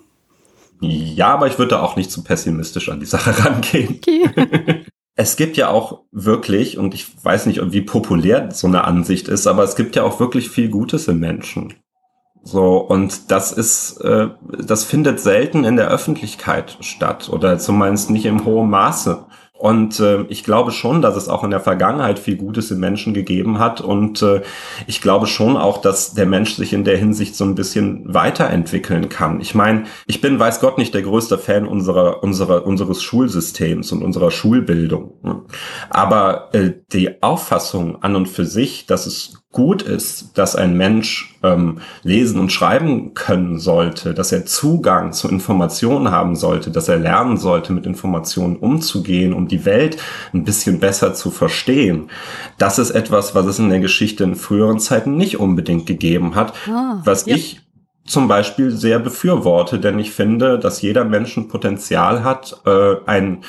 [0.81, 3.99] Ja, aber ich würde auch nicht zu pessimistisch an die Sache rangehen.
[4.01, 4.85] Okay.
[5.15, 9.47] es gibt ja auch wirklich, und ich weiß nicht, wie populär so eine Ansicht ist,
[9.47, 11.75] aber es gibt ja auch wirklich viel Gutes im Menschen.
[12.43, 18.25] So, und das ist, äh, das findet selten in der Öffentlichkeit statt oder zumindest nicht
[18.25, 19.25] im hohen Maße.
[19.61, 23.13] Und äh, ich glaube schon, dass es auch in der Vergangenheit viel Gutes im Menschen
[23.13, 23.79] gegeben hat.
[23.79, 24.41] Und äh,
[24.87, 29.07] ich glaube schon auch, dass der Mensch sich in der Hinsicht so ein bisschen weiterentwickeln
[29.07, 29.39] kann.
[29.39, 34.01] Ich meine, ich bin, weiß Gott, nicht der größte Fan unserer, unserer, unseres Schulsystems und
[34.01, 35.45] unserer Schulbildung.
[35.91, 41.35] Aber äh, die Auffassung an und für sich, dass es gut ist, dass ein Mensch
[41.43, 46.97] ähm, lesen und schreiben können sollte, dass er Zugang zu Informationen haben sollte, dass er
[46.97, 49.97] lernen sollte, mit Informationen umzugehen, um die Welt
[50.33, 52.09] ein bisschen besser zu verstehen.
[52.57, 56.53] Das ist etwas, was es in der Geschichte in früheren Zeiten nicht unbedingt gegeben hat,
[56.69, 57.35] ah, was ja.
[57.35, 57.61] ich
[58.05, 63.43] zum Beispiel sehr befürworte, denn ich finde, dass jeder Mensch ein Potenzial hat, äh, ein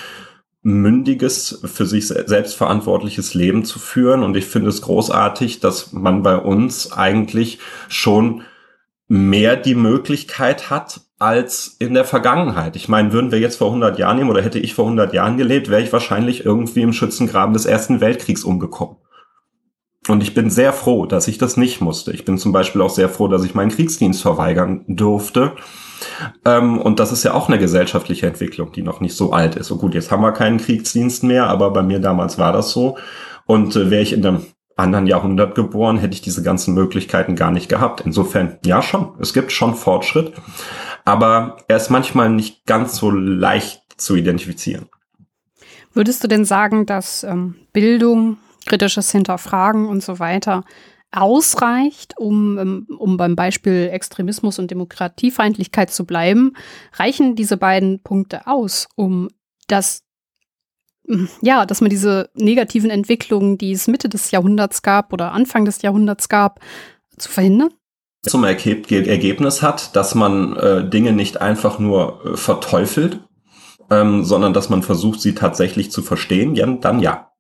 [0.62, 4.22] mündiges, für sich selbstverantwortliches Leben zu führen.
[4.22, 7.58] Und ich finde es großartig, dass man bei uns eigentlich
[7.88, 8.42] schon
[9.08, 12.76] mehr die Möglichkeit hat als in der Vergangenheit.
[12.76, 15.36] Ich meine, würden wir jetzt vor 100 Jahren nehmen oder hätte ich vor 100 Jahren
[15.36, 18.96] gelebt, wäre ich wahrscheinlich irgendwie im Schützengraben des Ersten Weltkriegs umgekommen.
[20.08, 22.12] Und ich bin sehr froh, dass ich das nicht musste.
[22.12, 25.52] Ich bin zum Beispiel auch sehr froh, dass ich meinen Kriegsdienst verweigern durfte
[26.44, 29.68] ähm, und das ist ja auch eine gesellschaftliche Entwicklung, die noch nicht so alt ist.
[29.68, 32.98] So gut, jetzt haben wir keinen Kriegsdienst mehr, aber bei mir damals war das so.
[33.46, 34.46] Und äh, wäre ich in einem
[34.76, 38.03] anderen Jahrhundert geboren, hätte ich diese ganzen Möglichkeiten gar nicht gehabt.
[38.05, 40.32] Insofern, ja schon, es gibt schon Fortschritt,
[41.05, 44.88] aber er ist manchmal nicht ganz so leicht zu identifizieren.
[45.94, 50.64] Würdest du denn sagen, dass ähm, Bildung, kritisches Hinterfragen und so weiter
[51.12, 56.54] ausreicht, um, ähm, um beim Beispiel Extremismus und Demokratiefeindlichkeit zu bleiben,
[56.94, 59.28] reichen diese beiden Punkte aus, um
[59.68, 60.02] das
[61.06, 65.64] hm, ja, dass man diese negativen Entwicklungen, die es Mitte des Jahrhunderts gab oder Anfang
[65.64, 66.60] des Jahrhunderts gab,
[67.16, 67.70] zu verhindern?
[68.22, 73.18] Zum Ergebnis hat, dass man äh, Dinge nicht einfach nur äh, verteufelt,
[73.90, 77.31] ähm, sondern dass man versucht, sie tatsächlich zu verstehen, ja, dann ja.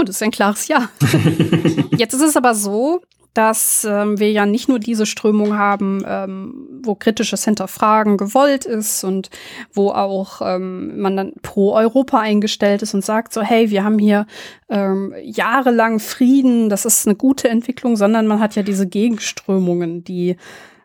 [0.00, 0.88] Oh, das ist ein klares Ja.
[1.96, 3.02] Jetzt ist es aber so,
[3.34, 9.04] dass ähm, wir ja nicht nur diese Strömung haben, ähm, wo kritisches Hinterfragen gewollt ist
[9.04, 9.30] und
[9.72, 13.98] wo auch ähm, man dann pro Europa eingestellt ist und sagt so, hey, wir haben
[13.98, 14.26] hier
[14.70, 20.36] ähm, jahrelang Frieden, das ist eine gute Entwicklung, sondern man hat ja diese Gegenströmungen, die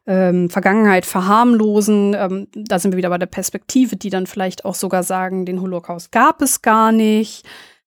[0.05, 2.15] ähm, Vergangenheit verharmlosen.
[2.19, 5.61] Ähm, da sind wir wieder bei der Perspektive, die dann vielleicht auch sogar sagen, den
[5.61, 7.45] Holocaust gab es gar nicht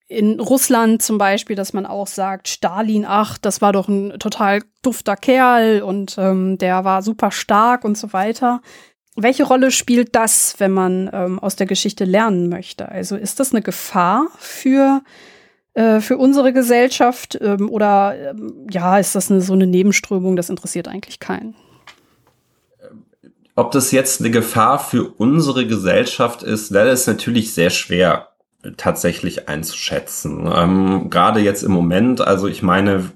[0.08, 4.62] in Russland zum Beispiel, dass man auch sagt, Stalin, ach, das war doch ein total
[4.82, 8.62] dufter Kerl und ähm, der war super stark und so weiter.
[9.16, 12.88] Welche Rolle spielt das, wenn man ähm, aus der Geschichte lernen möchte?
[12.88, 15.02] Also ist das eine Gefahr für,
[15.74, 20.48] äh, für unsere Gesellschaft ähm, oder ähm, ja, ist das eine, so eine Nebenströmung, das
[20.48, 21.54] interessiert eigentlich keinen?
[23.56, 28.28] Ob das jetzt eine Gefahr für unsere Gesellschaft ist, das ist natürlich sehr schwer
[28.76, 30.50] tatsächlich einzuschätzen.
[30.54, 33.10] Ähm, Gerade jetzt im Moment, also ich meine,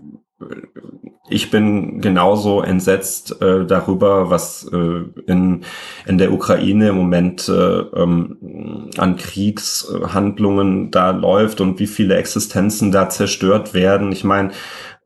[1.29, 5.65] ich bin genauso entsetzt äh, darüber, was äh, in,
[6.07, 12.93] in der Ukraine im Moment äh, ähm, an Kriegshandlungen da läuft und wie viele Existenzen
[12.93, 14.13] da zerstört werden.
[14.13, 14.51] Ich meine,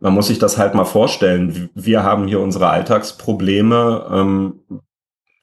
[0.01, 1.71] man muss sich das halt mal vorstellen.
[1.75, 4.07] Wir haben hier unsere Alltagsprobleme.
[4.13, 4.61] Ähm,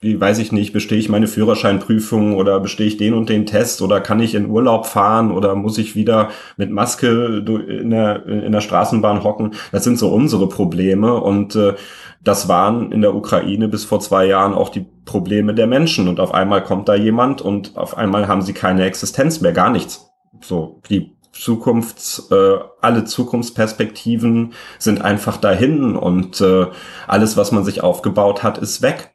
[0.04, 3.82] wie weiß ich nicht, bestehe ich meine Führerscheinprüfung oder bestehe ich den und den Test
[3.82, 8.52] oder kann ich in Urlaub fahren oder muss ich wieder mit Maske in der, in
[8.52, 9.54] der Straßenbahn hocken?
[9.72, 11.76] Das sind so unsere Probleme und äh,
[12.22, 16.20] das waren in der Ukraine bis vor zwei Jahren auch die Probleme der Menschen und
[16.20, 20.10] auf einmal kommt da jemand und auf einmal haben sie keine Existenz mehr, gar nichts.
[20.42, 26.68] So, die Zukunfts, äh, alle Zukunftsperspektiven sind einfach dahin und äh,
[27.08, 29.13] alles, was man sich aufgebaut hat, ist weg.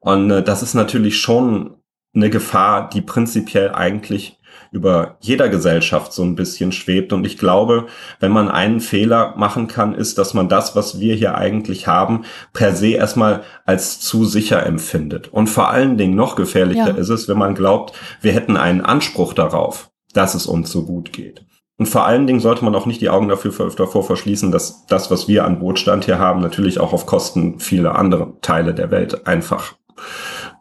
[0.00, 1.76] Und äh, das ist natürlich schon
[2.14, 4.38] eine Gefahr, die prinzipiell eigentlich
[4.74, 7.12] über jeder Gesellschaft so ein bisschen schwebt.
[7.12, 7.86] Und ich glaube,
[8.18, 12.24] wenn man einen Fehler machen kann, ist, dass man das, was wir hier eigentlich haben,
[12.52, 15.28] per se erstmal als zu sicher empfindet.
[15.28, 16.96] Und vor allen Dingen noch gefährlicher ja.
[16.96, 21.12] ist es, wenn man glaubt, wir hätten einen Anspruch darauf, dass es uns so gut
[21.12, 21.44] geht.
[21.76, 25.10] Und vor allen Dingen sollte man auch nicht die Augen dafür, davor verschließen, dass das,
[25.10, 29.26] was wir an Wohlstand hier haben, natürlich auch auf Kosten vieler anderer Teile der Welt
[29.26, 29.74] einfach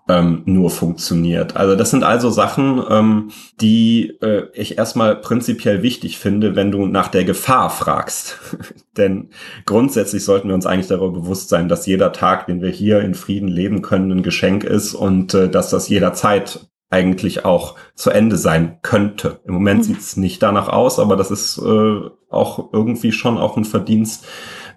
[0.09, 1.55] ähm, nur funktioniert.
[1.55, 6.87] Also das sind also Sachen, ähm, die äh, ich erstmal prinzipiell wichtig finde, wenn du
[6.87, 8.39] nach der Gefahr fragst.
[8.97, 9.29] Denn
[9.65, 13.13] grundsätzlich sollten wir uns eigentlich darüber bewusst sein, dass jeder Tag, den wir hier in
[13.13, 18.37] Frieden leben können, ein Geschenk ist und äh, dass das jederzeit eigentlich auch zu Ende
[18.37, 19.39] sein könnte.
[19.45, 19.83] Im Moment mhm.
[19.83, 24.25] sieht es nicht danach aus, aber das ist äh, auch irgendwie schon auch ein Verdienst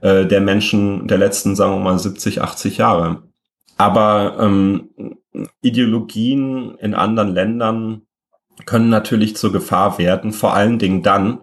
[0.00, 3.22] äh, der Menschen der letzten, sagen wir mal, 70, 80 Jahre.
[3.76, 4.88] Aber ähm,
[5.60, 8.02] Ideologien in anderen Ländern
[8.64, 11.40] können natürlich zur Gefahr werden, vor allen Dingen dann,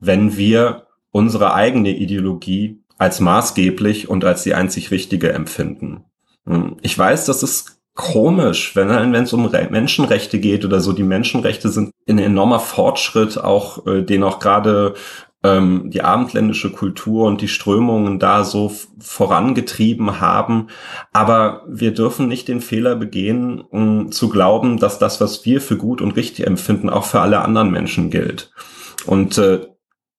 [0.00, 6.04] wenn wir unsere eigene Ideologie als maßgeblich und als die einzig richtige empfinden.
[6.46, 10.92] Hm, ich weiß, dass es komisch, wenn wenn es um Re Menschenrechte geht oder so.
[10.92, 14.94] Die Menschenrechte sind ein enormer Fortschritt, auch äh, den auch gerade
[15.42, 20.68] ähm, die abendländische Kultur und die Strömungen da so vorangetrieben haben.
[21.12, 25.76] Aber wir dürfen nicht den Fehler begehen, um zu glauben, dass das, was wir für
[25.76, 28.52] gut und richtig empfinden, auch für alle anderen Menschen gilt.
[29.06, 29.66] Und äh,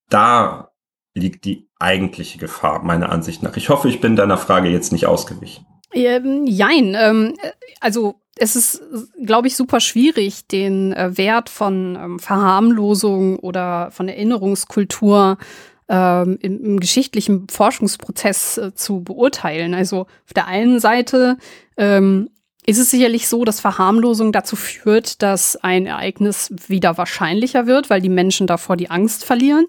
[0.10, 0.72] da
[1.14, 3.56] liegt die eigentliche Gefahr, meiner Ansicht nach.
[3.58, 5.66] Ich hoffe, ich bin deiner Frage jetzt nicht ausgewichen.
[5.94, 7.34] Ähm, jein, ähm,
[7.80, 8.82] also es ist,
[9.24, 15.38] glaube ich, super schwierig, den äh, Wert von ähm, Verharmlosung oder von Erinnerungskultur
[15.90, 19.74] ähm, im, im, geschichtlichen Forschungsprozess äh, zu beurteilen.
[19.74, 21.38] Also auf der einen Seite
[21.78, 22.30] ähm,
[22.66, 28.02] ist es sicherlich so, dass Verharmlosung dazu führt, dass ein Ereignis wieder wahrscheinlicher wird, weil
[28.02, 29.66] die Menschen davor die Angst verlieren.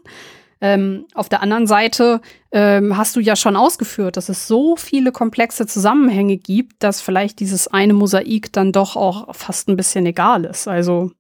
[0.60, 5.12] Ähm, auf der anderen Seite ähm, hast du ja schon ausgeführt, dass es so viele
[5.12, 10.44] komplexe Zusammenhänge gibt, dass vielleicht dieses eine Mosaik dann doch auch fast ein bisschen egal
[10.44, 10.66] ist.
[10.66, 11.12] Also,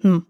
[0.00, 0.26] hm.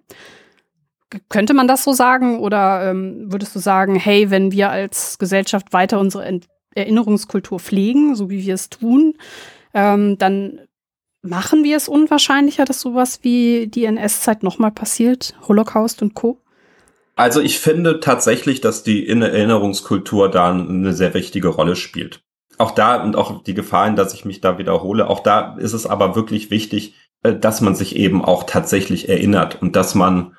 [1.28, 2.40] Könnte man das so sagen?
[2.40, 8.14] Oder ähm, würdest du sagen, hey, wenn wir als Gesellschaft weiter unsere Ent Erinnerungskultur pflegen,
[8.14, 9.14] so wie wir es tun,
[9.72, 10.60] ähm, dann
[11.22, 16.38] machen wir es unwahrscheinlicher, dass sowas wie die NS-Zeit nochmal passiert, Holocaust und Co.?
[17.16, 22.22] Also ich finde tatsächlich, dass die Erinnerungskultur da eine sehr wichtige Rolle spielt.
[22.58, 25.86] Auch da und auch die Gefahren, dass ich mich da wiederhole, auch da ist es
[25.86, 30.36] aber wirklich wichtig, äh, dass man sich eben auch tatsächlich erinnert und dass man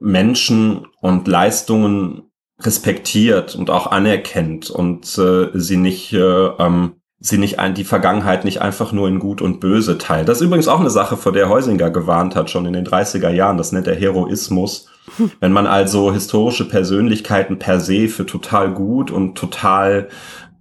[0.00, 2.30] Menschen und Leistungen
[2.60, 8.44] respektiert und auch anerkennt und äh, sie nicht äh, ähm, sie nicht ein, die Vergangenheit
[8.44, 10.28] nicht einfach nur in Gut und Böse teilt.
[10.28, 13.28] Das ist übrigens auch eine Sache, vor der Heusinger gewarnt hat, schon in den 30er
[13.28, 13.58] Jahren.
[13.58, 14.86] Das nennt er Heroismus.
[15.40, 20.08] Wenn man also historische Persönlichkeiten per se für total gut und total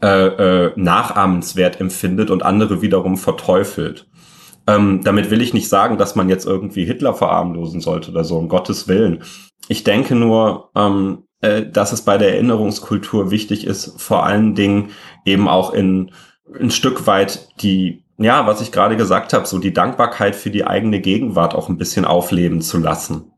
[0.02, 4.08] äh, äh, nachahmenswert empfindet und andere wiederum verteufelt.
[4.68, 8.38] Ähm, damit will ich nicht sagen, dass man jetzt irgendwie Hitler verarmlosen sollte oder so,
[8.38, 9.24] um Gottes Willen.
[9.68, 14.92] Ich denke nur, ähm, äh, dass es bei der Erinnerungskultur wichtig ist, vor allen Dingen
[15.26, 16.12] eben auch in
[16.60, 20.66] ein Stück weit die, ja, was ich gerade gesagt habe, so die Dankbarkeit für die
[20.66, 23.32] eigene Gegenwart auch ein bisschen aufleben zu lassen.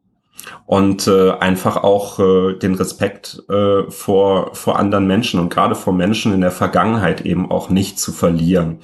[0.66, 5.94] Und äh, einfach auch äh, den Respekt äh, vor, vor anderen Menschen und gerade vor
[5.94, 8.80] Menschen in der Vergangenheit eben auch nicht zu verlieren.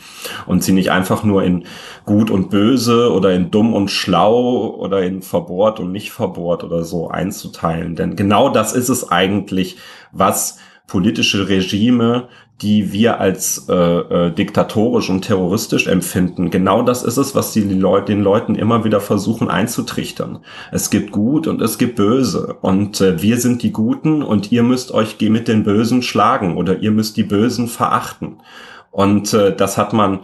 [0.45, 1.65] Und sie nicht einfach nur in
[2.05, 6.83] gut und böse oder in dumm und schlau oder in verbohrt und nicht verbohrt oder
[6.83, 7.95] so einzuteilen.
[7.95, 9.77] Denn genau das ist es eigentlich,
[10.11, 12.27] was politische Regime,
[12.61, 16.49] die wir als äh, äh, diktatorisch und terroristisch empfinden.
[16.49, 20.39] Genau das ist es, was die Leute, den Leuten immer wieder versuchen einzutrichtern.
[20.71, 24.63] Es gibt Gut und es gibt Böse und äh, wir sind die Guten und ihr
[24.63, 28.41] müsst euch mit den Bösen schlagen oder ihr müsst die Bösen verachten.
[28.89, 30.21] Und äh, das hat man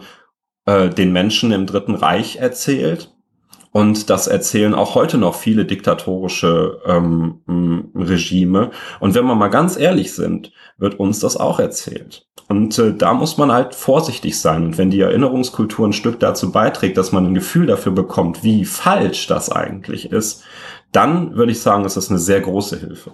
[0.66, 3.13] äh, den Menschen im Dritten Reich erzählt
[3.76, 8.70] Und das erzählen auch heute noch viele diktatorische ähm, Regime.
[9.00, 12.24] Und wenn wir mal ganz ehrlich sind, wird uns das auch erzählt.
[12.48, 14.64] Und äh, da muss man halt vorsichtig sein.
[14.64, 18.64] Und wenn die Erinnerungskultur ein Stück dazu beiträgt, dass man ein Gefühl dafür bekommt, wie
[18.64, 20.44] falsch das eigentlich ist,
[20.92, 23.10] dann würde ich sagen, ist das eine sehr große Hilfe.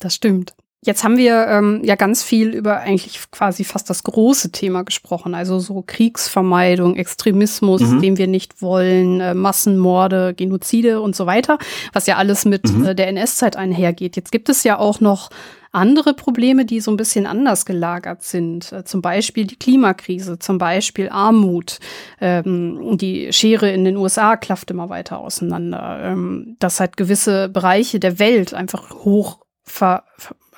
[0.00, 0.54] Das stimmt.
[0.82, 5.34] Jetzt haben wir ähm, ja ganz viel über eigentlich quasi fast das große Thema gesprochen,
[5.34, 8.00] also so Kriegsvermeidung, Extremismus, mhm.
[8.00, 11.58] den wir nicht wollen, äh, Massenmorde, Genozide und so weiter,
[11.92, 12.86] was ja alles mit mhm.
[12.86, 14.16] äh, der NS-Zeit einhergeht.
[14.16, 15.28] Jetzt gibt es ja auch noch
[15.70, 18.72] andere Probleme, die so ein bisschen anders gelagert sind.
[18.72, 21.78] Äh, zum Beispiel die Klimakrise, zum Beispiel Armut.
[22.22, 26.00] Ähm, die Schere in den USA klafft immer weiter auseinander.
[26.02, 30.04] Ähm, dass halt gewisse Bereiche der Welt einfach hoch ver,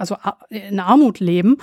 [0.02, 0.16] also
[0.50, 1.56] in Armut leben.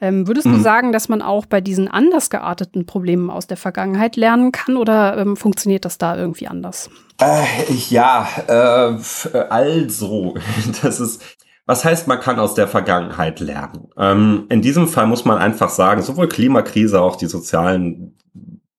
[0.00, 0.54] Ähm, würdest mhm.
[0.54, 4.76] du sagen, dass man auch bei diesen anders gearteten Problemen aus der Vergangenheit lernen kann
[4.76, 6.90] oder ähm, funktioniert das da irgendwie anders?
[7.20, 7.44] Äh,
[7.90, 10.34] ja, äh, also,
[10.82, 11.22] das ist,
[11.66, 13.88] was heißt, man kann aus der Vergangenheit lernen?
[13.96, 18.16] Ähm, in diesem Fall muss man einfach sagen, sowohl Klimakrise, auch die sozialen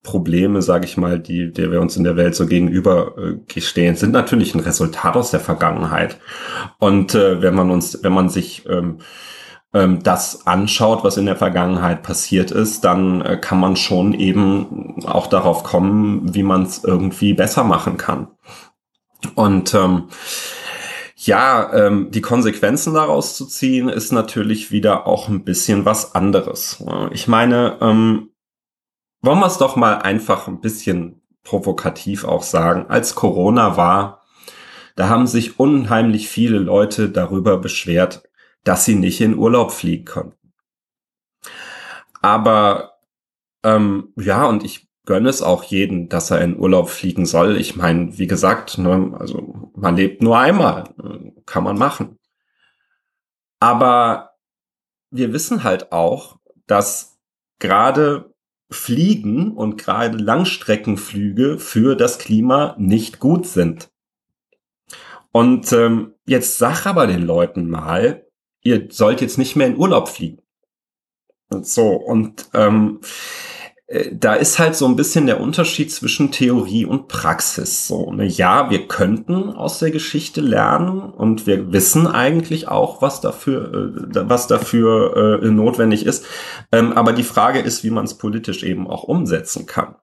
[0.03, 3.95] Probleme, sage ich mal, die, der wir uns in der Welt so gegenüber äh, stehen,
[3.95, 6.19] sind natürlich ein Resultat aus der Vergangenheit.
[6.77, 8.99] Und äh, wenn man uns, wenn man sich ähm,
[9.73, 15.03] ähm, das anschaut, was in der Vergangenheit passiert ist, dann äh, kann man schon eben
[15.05, 18.27] auch darauf kommen, wie man es irgendwie besser machen kann.
[19.35, 20.09] Und ähm,
[21.15, 26.83] ja, ähm, die Konsequenzen daraus zu ziehen, ist natürlich wieder auch ein bisschen was anderes.
[27.11, 28.32] Ich meine, ähm,
[29.23, 32.85] wollen wir es doch mal einfach ein bisschen provokativ auch sagen.
[32.89, 34.21] Als Corona war,
[34.95, 38.23] da haben sich unheimlich viele Leute darüber beschwert,
[38.63, 40.53] dass sie nicht in Urlaub fliegen konnten.
[42.21, 42.99] Aber
[43.63, 47.57] ähm, ja, und ich gönne es auch jeden, dass er in Urlaub fliegen soll.
[47.57, 50.85] Ich meine, wie gesagt, ne, also man lebt nur einmal,
[51.45, 52.19] kann man machen.
[53.59, 54.31] Aber
[55.11, 57.19] wir wissen halt auch, dass
[57.59, 58.32] gerade
[58.73, 63.89] Fliegen und gerade Langstreckenflüge für das Klima nicht gut sind.
[65.31, 68.25] Und ähm, jetzt sag aber den Leuten mal,
[68.61, 70.41] ihr sollt jetzt nicht mehr in Urlaub fliegen.
[71.49, 73.62] Und so, und ähm, äh,
[74.11, 77.87] da ist halt so ein bisschen der Unterschied zwischen Theorie und Praxis.
[77.87, 78.25] So, ne?
[78.25, 84.29] Ja, wir könnten aus der Geschichte lernen und wir wissen eigentlich auch, was dafür, äh,
[84.29, 86.25] was dafür äh, notwendig ist.
[86.71, 89.95] Ähm, aber die Frage ist, wie man es politisch eben auch umsetzen kann.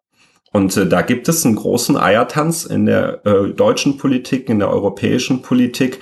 [0.53, 4.71] Und äh, da gibt es einen großen Eiertanz in der äh, deutschen Politik, in der
[4.71, 6.01] europäischen Politik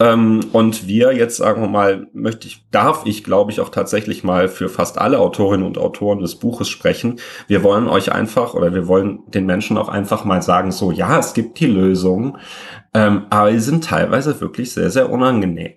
[0.00, 4.24] ähm, und wir jetzt, sagen wir mal, möchte ich, darf ich, glaube ich, auch tatsächlich
[4.24, 7.20] mal für fast alle Autorinnen und Autoren des Buches sprechen.
[7.46, 11.18] Wir wollen euch einfach oder wir wollen den Menschen auch einfach mal sagen, so, ja,
[11.18, 12.38] es gibt die Lösungen,
[12.94, 15.74] ähm, aber die sind teilweise wirklich sehr, sehr unangenehm.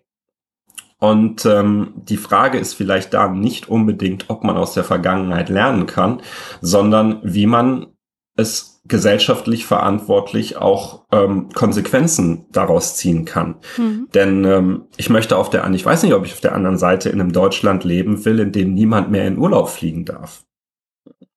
[0.99, 5.85] Und ähm, die Frage ist vielleicht da nicht unbedingt, ob man aus der Vergangenheit lernen
[5.85, 6.21] kann,
[6.61, 7.87] sondern wie man
[8.35, 13.55] es gesellschaftlich verantwortlich auch ähm, Konsequenzen daraus ziehen kann.
[13.77, 14.07] Mhm.
[14.13, 17.09] Denn ähm, ich möchte auf der, ich weiß nicht, ob ich auf der anderen Seite
[17.09, 20.43] in einem Deutschland leben will, in dem niemand mehr in Urlaub fliegen darf.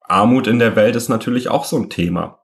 [0.00, 2.39] Armut in der Welt ist natürlich auch so ein Thema.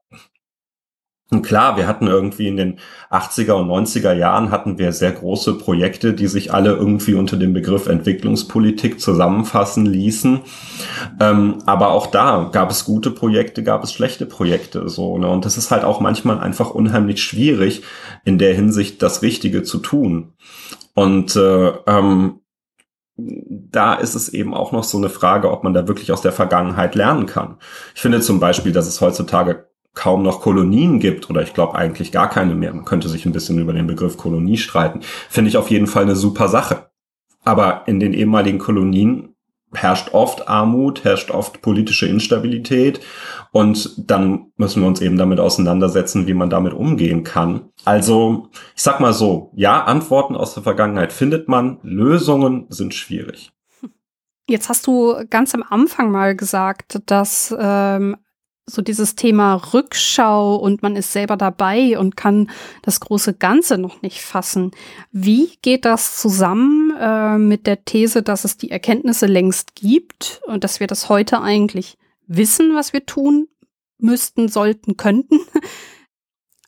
[1.29, 2.79] Und klar, wir hatten irgendwie in den
[3.11, 7.53] 80er und 90er Jahren hatten wir sehr große Projekte, die sich alle irgendwie unter dem
[7.53, 10.43] Begriff Entwicklungspolitik zusammenfassen ließen.
[11.19, 15.29] Ähm, aber auch da gab es gute Projekte, gab es schlechte Projekte, so, ne?
[15.29, 17.83] Und das ist halt auch manchmal einfach unheimlich schwierig,
[18.25, 20.35] in der Hinsicht das Richtige zu tun.
[20.95, 22.41] Und äh, ähm,
[23.17, 26.33] da ist es eben auch noch so eine Frage, ob man da wirklich aus der
[26.33, 27.57] Vergangenheit lernen kann.
[27.97, 29.67] Ich finde zum Beispiel, dass es heutzutage
[29.97, 33.33] kaum noch Kolonien gibt, oder ich glaube eigentlich gar keine mehr, man könnte sich ein
[33.33, 36.91] bisschen über den Begriff Kolonie streiten, finde ich auf jeden Fall eine super Sache.
[37.43, 39.35] Aber in den ehemaligen Kolonien
[39.75, 43.01] herrscht oft Armut, herrscht oft politische Instabilität
[43.53, 47.71] und dann müssen wir uns eben damit auseinandersetzen, wie man damit umgehen kann.
[47.85, 53.53] Also, ich sag mal so, ja, Antworten aus der Vergangenheit findet man, Lösungen sind schwierig.
[54.49, 58.17] Jetzt hast du ganz am Anfang mal gesagt, dass ähm,
[58.69, 62.51] so dieses Thema Rückschau und man ist selber dabei und kann
[62.83, 64.73] das große Ganze noch nicht fassen.
[65.13, 70.65] Wie geht das zusammen äh, mit der These, dass es die Erkenntnisse längst gibt und
[70.65, 71.97] dass wir das heute eigentlich
[72.27, 73.47] wissen, was wir tun
[73.99, 75.41] müssten, sollten, könnten?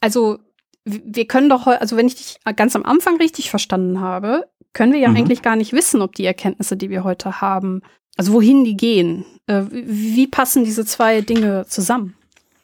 [0.01, 0.39] Also
[0.85, 5.01] wir können doch, also wenn ich dich ganz am Anfang richtig verstanden habe, können wir
[5.01, 5.17] ja mhm.
[5.17, 7.83] eigentlich gar nicht wissen, ob die Erkenntnisse, die wir heute haben,
[8.19, 9.25] also wohin die gehen.
[9.47, 12.15] Äh, wie passen diese zwei Dinge zusammen?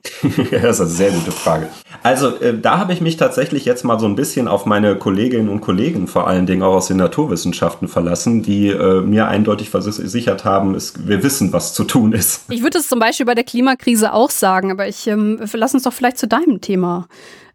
[0.50, 1.68] das ist eine sehr gute Frage.
[2.02, 5.48] Also äh, da habe ich mich tatsächlich jetzt mal so ein bisschen auf meine Kolleginnen
[5.48, 10.44] und Kollegen, vor allen Dingen auch aus den Naturwissenschaften verlassen, die äh, mir eindeutig versichert
[10.44, 12.42] haben, es, wir wissen, was zu tun ist.
[12.50, 15.84] Ich würde es zum Beispiel bei der Klimakrise auch sagen, aber ich ähm, lass uns
[15.84, 17.08] doch vielleicht zu deinem Thema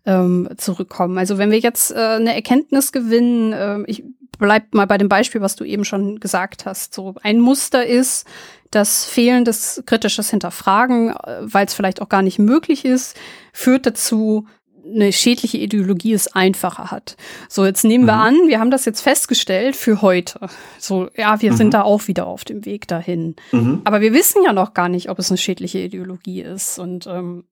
[0.05, 1.19] ähm, zurückkommen.
[1.19, 4.03] Also wenn wir jetzt äh, eine Erkenntnis gewinnen, äh, ich
[4.39, 6.93] bleib mal bei dem Beispiel, was du eben schon gesagt hast.
[6.93, 8.25] So ein Muster ist,
[8.71, 13.15] das fehlendes kritisches Hinterfragen, äh, weil es vielleicht auch gar nicht möglich ist,
[13.53, 14.47] führt dazu,
[14.85, 17.15] eine schädliche Ideologie es einfacher hat.
[17.47, 18.21] So, jetzt nehmen wir mhm.
[18.21, 20.49] an, wir haben das jetzt festgestellt für heute.
[20.79, 21.57] So, ja, wir mhm.
[21.57, 23.35] sind da auch wieder auf dem Weg dahin.
[23.51, 23.81] Mhm.
[23.83, 26.79] Aber wir wissen ja noch gar nicht, ob es eine schädliche Ideologie ist.
[26.79, 27.45] Und ähm,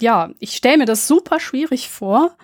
[0.00, 2.36] ja, ich stelle mir das super schwierig vor,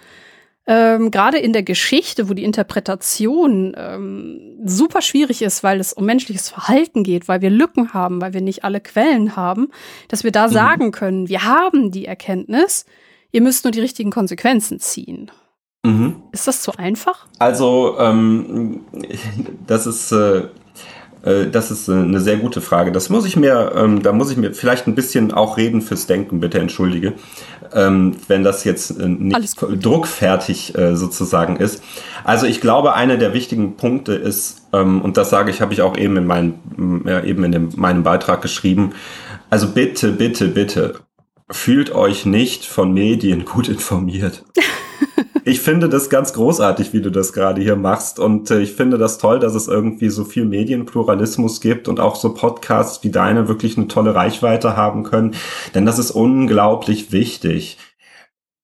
[0.66, 6.04] ähm, gerade in der Geschichte, wo die Interpretation ähm, super schwierig ist, weil es um
[6.04, 9.68] menschliches Verhalten geht, weil wir Lücken haben, weil wir nicht alle Quellen haben,
[10.08, 10.52] dass wir da mhm.
[10.52, 12.84] sagen können, wir haben die Erkenntnis,
[13.30, 15.30] ihr müsst nur die richtigen Konsequenzen ziehen.
[15.84, 16.22] Mhm.
[16.32, 17.26] Ist das zu einfach?
[17.38, 18.80] Also, ähm,
[19.66, 20.12] das ist.
[20.12, 20.48] Äh
[21.26, 22.92] äh, das ist eine sehr gute Frage.
[22.92, 26.06] Das muss ich mir, ähm, da muss ich mir vielleicht ein bisschen auch reden fürs
[26.06, 27.14] Denken, bitte entschuldige,
[27.72, 31.82] ähm, wenn das jetzt äh, nicht druckfertig äh, sozusagen ist.
[32.24, 35.82] Also ich glaube, einer der wichtigen Punkte ist, ähm, und das sage ich, habe ich
[35.82, 38.92] auch eben in meinem, ja, eben in dem, meinem Beitrag geschrieben.
[39.50, 40.94] Also bitte, bitte, bitte,
[41.50, 44.44] fühlt euch nicht von Medien gut informiert.
[45.46, 48.18] ich finde das ganz großartig, wie du das gerade hier machst.
[48.18, 52.16] Und äh, ich finde das toll, dass es irgendwie so viel Medienpluralismus gibt und auch
[52.16, 55.36] so Podcasts wie deine wirklich eine tolle Reichweite haben können.
[55.72, 57.78] Denn das ist unglaublich wichtig.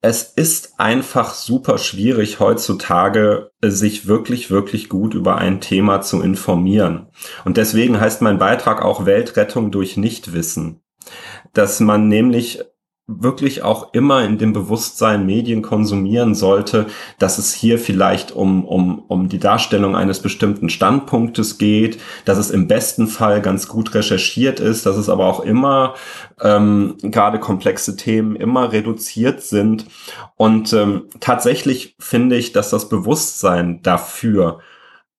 [0.01, 7.07] Es ist einfach super schwierig heutzutage, sich wirklich, wirklich gut über ein Thema zu informieren.
[7.45, 10.81] Und deswegen heißt mein Beitrag auch Weltrettung durch Nichtwissen.
[11.53, 12.65] Dass man nämlich
[13.07, 16.87] wirklich auch immer in dem Bewusstsein Medien konsumieren sollte,
[17.19, 22.51] dass es hier vielleicht um, um, um die Darstellung eines bestimmten Standpunktes geht, dass es
[22.51, 25.95] im besten Fall ganz gut recherchiert ist, dass es aber auch immer
[26.41, 29.87] ähm, gerade komplexe Themen immer reduziert sind.
[30.37, 34.61] Und ähm, tatsächlich finde ich, dass das Bewusstsein dafür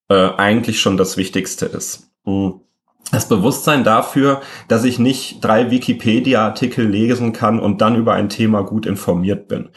[0.08, 2.10] äh, eigentlich schon das Wichtigste ist.
[2.24, 2.63] Mhm
[3.10, 8.62] das Bewusstsein dafür, dass ich nicht drei Wikipedia-Artikel lesen kann und dann über ein Thema
[8.62, 9.70] gut informiert bin.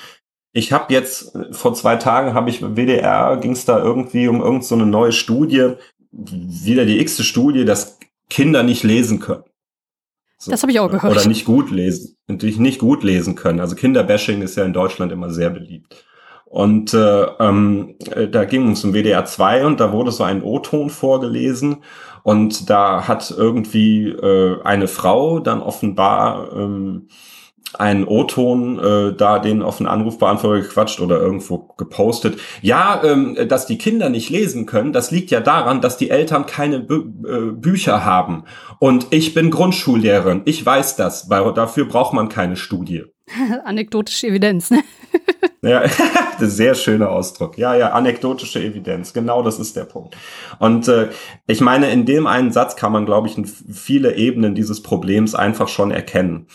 [0.53, 4.63] Ich habe jetzt vor zwei Tagen habe ich WDR ging es da irgendwie um irgendeine
[4.63, 5.73] so neue Studie,
[6.11, 7.99] wieder die x-te Studie, dass
[8.29, 9.43] Kinder nicht lesen können.
[10.39, 11.11] So, das habe ich auch gehört.
[11.15, 13.59] Oder nicht gut lesen, natürlich nicht gut lesen können.
[13.59, 16.05] Also Kinderbashing ist ja in Deutschland immer sehr beliebt.
[16.45, 17.95] Und äh, ähm,
[18.31, 21.83] da ging es um WDR 2 und da wurde so ein O-Ton vorgelesen
[22.27, 27.07] und da hat irgendwie äh, eine Frau dann offenbar ähm,
[27.73, 32.37] einen O-Ton äh, da den auf den Anrufbeantworter gequatscht oder irgendwo gepostet.
[32.61, 36.45] Ja, ähm, dass die Kinder nicht lesen können, das liegt ja daran, dass die Eltern
[36.45, 38.43] keine Bü äh, Bücher haben.
[38.79, 43.05] Und ich bin Grundschullehrerin, ich weiß das, weil dafür braucht man keine Studie.
[43.63, 44.83] Anekdotische Evidenz, ne?
[45.67, 45.83] Ja,
[46.39, 47.57] sehr schöner Ausdruck.
[47.57, 49.11] Ja, ja, anekdotische Evidenz.
[49.11, 50.15] Genau das ist der Punkt.
[50.59, 51.09] Und äh,
[51.45, 53.35] ich meine, in dem einen Satz kann man, glaube ich,
[53.71, 56.47] viele Ebenen dieses Problems einfach schon erkennen.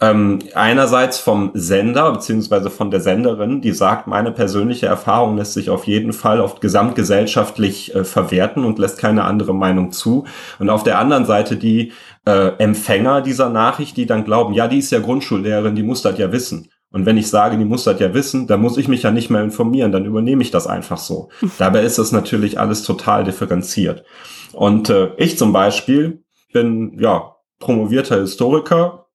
[0.00, 5.68] Ähm, einerseits vom Sender beziehungsweise von der Senderin, die sagt, meine persönliche Erfahrung lässt sich
[5.68, 10.24] auf jeden Fall oft gesamtgesellschaftlich äh, verwerten und lässt keine andere Meinung zu.
[10.60, 11.92] Und auf der anderen Seite die
[12.26, 16.16] äh, Empfänger dieser Nachricht, die dann glauben, ja, die ist ja Grundschullehrerin, die muss das
[16.18, 16.68] ja wissen.
[16.92, 19.30] Und wenn ich sage, die muss das ja wissen, dann muss ich mich ja nicht
[19.30, 21.30] mehr informieren, dann übernehme ich das einfach so.
[21.58, 24.04] Dabei ist das natürlich alles total differenziert.
[24.52, 26.22] Und äh, ich zum Beispiel
[26.52, 29.06] bin ja promovierter Historiker,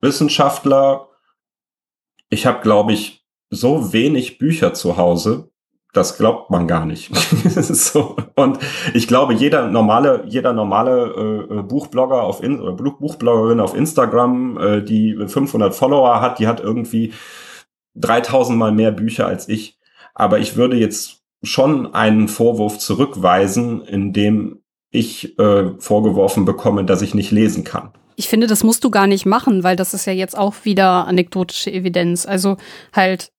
[0.00, 1.08] Wissenschaftler.
[2.30, 5.50] Ich habe, glaube ich, so wenig Bücher zu Hause,
[5.94, 7.14] das glaubt man gar nicht.
[7.16, 8.16] so.
[8.34, 8.58] Und
[8.92, 14.82] ich glaube, jeder normale, jeder normale äh, Buchblogger auf In oder Buchbloggerin auf Instagram, äh,
[14.82, 17.14] die 500 Follower hat, die hat irgendwie
[17.94, 19.78] 3000 mal mehr Bücher als ich.
[20.14, 27.02] Aber ich würde jetzt schon einen Vorwurf zurückweisen, in dem ich äh, vorgeworfen bekomme, dass
[27.02, 27.90] ich nicht lesen kann.
[28.16, 31.06] Ich finde, das musst du gar nicht machen, weil das ist ja jetzt auch wieder
[31.06, 32.26] anekdotische Evidenz.
[32.26, 32.56] Also
[32.92, 33.32] halt,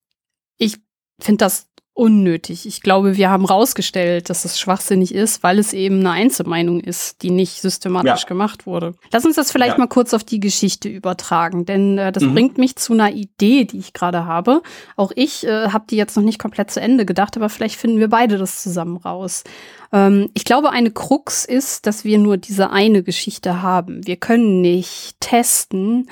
[0.58, 0.78] ich
[1.20, 2.66] finde das unnötig.
[2.66, 7.22] Ich glaube, wir haben rausgestellt, dass es schwachsinnig ist, weil es eben eine Einzelmeinung ist,
[7.24, 8.28] die nicht systematisch ja.
[8.28, 8.96] gemacht wurde.
[9.14, 9.80] Lass uns das vielleicht ja.
[9.80, 12.34] mal kurz auf die Geschichte übertragen, denn äh, das mhm.
[12.34, 14.62] bringt mich zu einer Idee, die ich gerade habe.
[14.98, 18.00] Auch ich äh, habe die jetzt noch nicht komplett zu Ende gedacht, aber vielleicht finden
[18.00, 19.46] wir beide das zusammen raus.
[19.94, 24.06] Ähm, ich glaube, eine Krux ist, dass wir nur diese eine Geschichte haben.
[24.06, 26.10] Wir können nicht testen,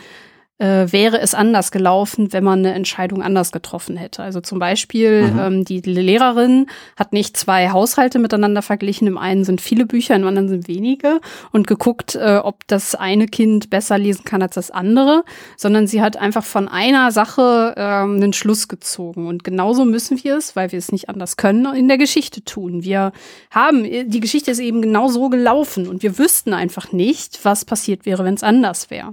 [0.63, 4.23] äh, wäre es anders gelaufen, wenn man eine Entscheidung anders getroffen hätte.
[4.23, 5.39] Also zum Beispiel, mhm.
[5.39, 9.05] ähm, die Lehrerin hat nicht zwei Haushalte miteinander verglichen.
[9.07, 11.19] Im einen sind viele Bücher, im anderen sind wenige
[11.51, 15.25] und geguckt, äh, ob das eine Kind besser lesen kann als das andere,
[15.57, 19.27] sondern sie hat einfach von einer Sache äh, einen Schluss gezogen.
[19.27, 22.83] Und genauso müssen wir es, weil wir es nicht anders können, in der Geschichte tun.
[22.83, 23.11] Wir
[23.51, 28.05] haben, die Geschichte ist eben genau so gelaufen und wir wüssten einfach nicht, was passiert
[28.05, 29.11] wäre, wenn es anders wäre.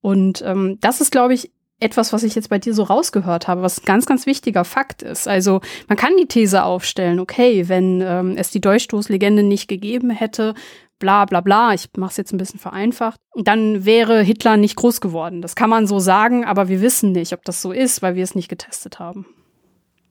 [0.00, 3.62] Und ähm, das ist, glaube ich, etwas, was ich jetzt bei dir so rausgehört habe,
[3.62, 5.26] was ein ganz, ganz wichtiger Fakt ist.
[5.26, 10.54] Also man kann die These aufstellen, okay, wenn ähm, es die Durchstoßlegende nicht gegeben hätte,
[10.98, 15.00] bla bla bla, ich mache es jetzt ein bisschen vereinfacht, dann wäre Hitler nicht groß
[15.00, 15.40] geworden.
[15.40, 18.24] Das kann man so sagen, aber wir wissen nicht, ob das so ist, weil wir
[18.24, 19.26] es nicht getestet haben.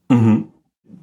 [0.09, 0.51] Mhm.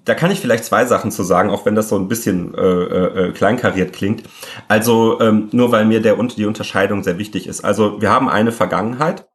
[0.05, 2.61] Da kann ich vielleicht zwei Sachen zu sagen, auch wenn das so ein bisschen äh,
[2.61, 4.23] äh, kleinkariert klingt.
[4.69, 7.65] Also ähm, nur weil mir der, die Unterscheidung sehr wichtig ist.
[7.65, 9.29] Also wir haben eine Vergangenheit,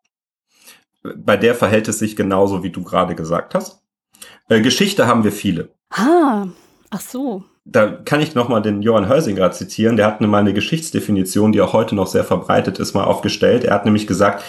[1.03, 3.83] bei der verhält es sich genauso, wie du gerade gesagt hast.
[4.49, 5.73] Äh, Geschichte haben wir viele.
[5.89, 6.47] Ah,
[6.89, 7.43] ach so.
[7.63, 9.95] Da kann ich nochmal den Johann Hölsinger zitieren.
[9.95, 13.63] Der hat mal eine Geschichtsdefinition, die auch heute noch sehr verbreitet ist, mal aufgestellt.
[13.63, 14.43] Er hat nämlich gesagt,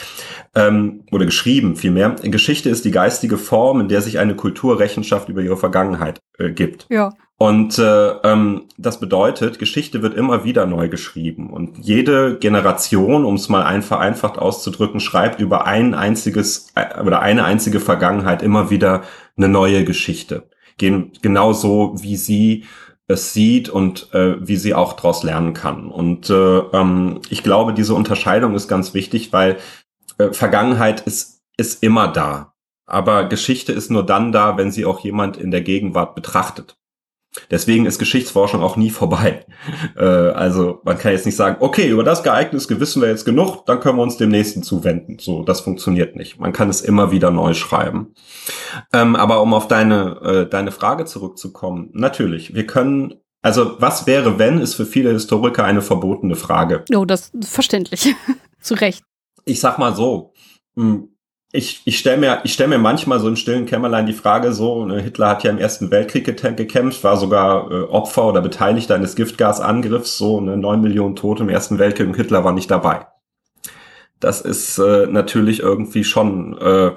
[0.55, 5.29] ähm, oder geschrieben vielmehr, Geschichte ist die geistige Form, in der sich eine Kultur Rechenschaft
[5.29, 6.87] über ihre Vergangenheit äh, gibt.
[6.89, 7.13] Ja.
[7.43, 11.51] Und äh, ähm, das bedeutet, Geschichte wird immer wieder neu geschrieben.
[11.51, 17.21] Und jede Generation, um es mal ein vereinfacht auszudrücken, schreibt über ein einziges äh, oder
[17.21, 19.03] eine einzige Vergangenheit immer wieder
[19.37, 20.45] eine neue Geschichte.
[20.79, 22.65] Gehen genau so, wie sie
[23.13, 25.89] es sieht und äh, wie sie auch daraus lernen kann.
[25.89, 29.59] Und äh, ähm, ich glaube, diese Unterscheidung ist ganz wichtig, weil
[30.19, 32.55] äh, Vergangenheit ist, ist immer da.
[32.87, 36.77] Aber Geschichte ist nur dann da, wenn sie auch jemand in der Gegenwart betrachtet.
[37.51, 39.47] Deswegen ist Geschichtsforschung auch nie vorbei.
[39.97, 43.67] Äh, also man kann jetzt nicht sagen, okay, über das Ereignis wissen wir jetzt genug,
[43.67, 45.19] dann können wir uns dem nächsten zuwenden.
[45.21, 46.41] So, das funktioniert nicht.
[46.41, 48.15] Man kann es immer wieder neu schreiben.
[48.93, 54.39] Ähm, aber um auf deine, äh, deine Frage zurückzukommen, natürlich, wir können also was wäre,
[54.39, 56.85] wenn, ist für viele Historiker eine verbotene Frage.
[56.95, 58.15] Oh, das ist verständlich.
[58.61, 59.03] Zu Recht.
[59.45, 60.33] Ich sag mal so,
[60.77, 61.09] hm,
[61.55, 64.87] ich, ich stelle mir, ich stell mir manchmal so im stillen Kämmerlein die Frage so,
[64.87, 69.15] ne, Hitler hat ja im Ersten Weltkrieg gekämpft, war sogar äh, Opfer oder Beteiligter eines
[69.17, 73.07] Giftgasangriffs, so ne, neun Millionen Tote im Ersten Weltkrieg und Hitler war nicht dabei.
[74.19, 76.93] Das ist äh, natürlich irgendwie schon äh,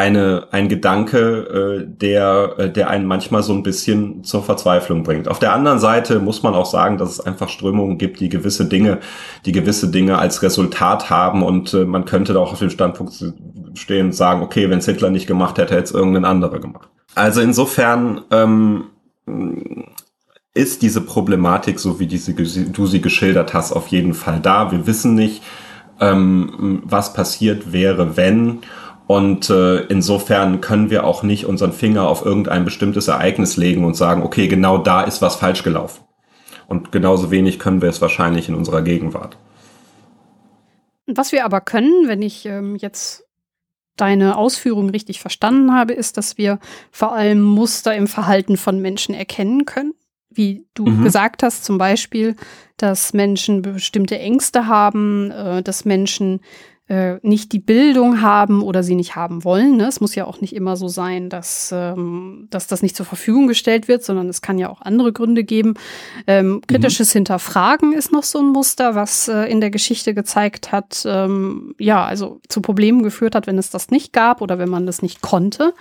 [0.00, 5.28] eine, ein Gedanke, äh, der, äh, der einen manchmal so ein bisschen zur Verzweiflung bringt.
[5.28, 8.64] Auf der anderen Seite muss man auch sagen, dass es einfach Strömungen gibt, die gewisse
[8.64, 9.00] Dinge,
[9.44, 13.12] die gewisse Dinge als Resultat haben und äh, man könnte da auch auf dem Standpunkt
[13.74, 16.88] stehen und sagen, okay, wenn Hitler nicht gemacht hätte, hätte es irgendein anderer gemacht.
[17.14, 18.84] Also insofern ähm,
[20.54, 24.72] ist diese Problematik, so wie diese, du sie geschildert hast, auf jeden Fall da.
[24.72, 25.42] Wir wissen nicht,
[26.00, 28.60] ähm, was passiert wäre, wenn
[29.10, 33.94] und äh, insofern können wir auch nicht unseren Finger auf irgendein bestimmtes Ereignis legen und
[33.94, 36.04] sagen, okay, genau da ist was falsch gelaufen.
[36.68, 39.36] Und genauso wenig können wir es wahrscheinlich in unserer Gegenwart.
[41.08, 43.24] Was wir aber können, wenn ich ähm, jetzt
[43.96, 46.60] deine Ausführungen richtig verstanden habe, ist, dass wir
[46.92, 49.92] vor allem Muster im Verhalten von Menschen erkennen können.
[50.28, 51.02] Wie du mhm.
[51.02, 52.36] gesagt hast, zum Beispiel,
[52.76, 56.42] dass Menschen bestimmte Ängste haben, äh, dass Menschen
[56.90, 59.76] äh, nicht die Bildung haben oder sie nicht haben wollen.
[59.76, 59.86] Ne?
[59.86, 63.46] Es muss ja auch nicht immer so sein, dass, ähm, dass das nicht zur Verfügung
[63.46, 65.74] gestellt wird, sondern es kann ja auch andere Gründe geben.
[66.26, 67.18] Ähm, kritisches mhm.
[67.18, 72.04] Hinterfragen ist noch so ein Muster, was äh, in der Geschichte gezeigt hat, ähm, ja,
[72.04, 75.20] also zu Problemen geführt hat, wenn es das nicht gab oder wenn man das nicht
[75.20, 75.74] konnte.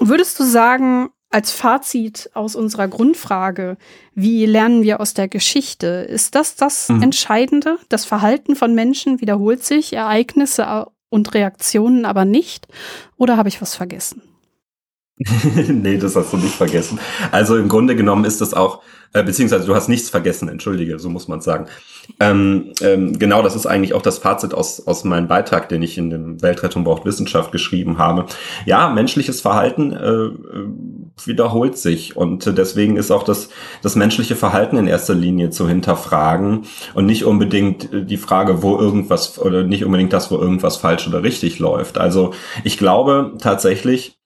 [0.00, 3.76] Würdest du sagen, als Fazit aus unserer Grundfrage,
[4.14, 7.02] wie lernen wir aus der Geschichte, ist das das mhm.
[7.02, 7.78] Entscheidende?
[7.88, 12.66] Das Verhalten von Menschen wiederholt sich, Ereignisse und Reaktionen aber nicht?
[13.16, 14.22] Oder habe ich was vergessen?
[15.68, 17.00] nee, das hast du nicht vergessen.
[17.32, 21.08] Also im Grunde genommen ist das auch, äh, beziehungsweise du hast nichts vergessen, entschuldige, so
[21.10, 21.66] muss man sagen.
[22.20, 25.98] Ähm, ähm, genau, das ist eigentlich auch das Fazit aus, aus meinem Beitrag, den ich
[25.98, 28.26] in dem Weltrettung braucht Wissenschaft geschrieben habe.
[28.64, 30.68] Ja, menschliches Verhalten äh, äh
[31.24, 33.48] wiederholt sich und deswegen ist auch das,
[33.82, 36.62] das menschliche Verhalten in erster Linie zu hinterfragen
[36.94, 41.24] und nicht unbedingt die Frage, wo irgendwas oder nicht unbedingt das, wo irgendwas falsch oder
[41.24, 41.98] richtig läuft.
[41.98, 44.17] Also ich glaube tatsächlich,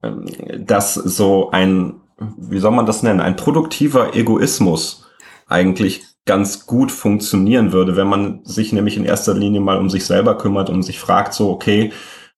[0.00, 2.00] dass so ein,
[2.36, 5.06] wie soll man das nennen, ein produktiver Egoismus
[5.46, 10.04] eigentlich ganz gut funktionieren würde, wenn man sich nämlich in erster Linie mal um sich
[10.04, 11.92] selber kümmert und sich fragt so, okay,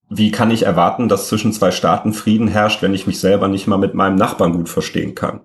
[0.09, 3.67] wie kann ich erwarten, dass zwischen zwei Staaten Frieden herrscht, wenn ich mich selber nicht
[3.67, 5.41] mal mit meinem Nachbarn gut verstehen kann?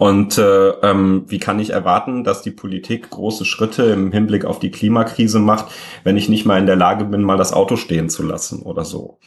[0.00, 4.58] Und äh, ähm, wie kann ich erwarten, dass die Politik große Schritte im Hinblick auf
[4.58, 5.66] die Klimakrise macht,
[6.04, 8.86] wenn ich nicht mal in der Lage bin, mal das Auto stehen zu lassen oder
[8.86, 9.18] so?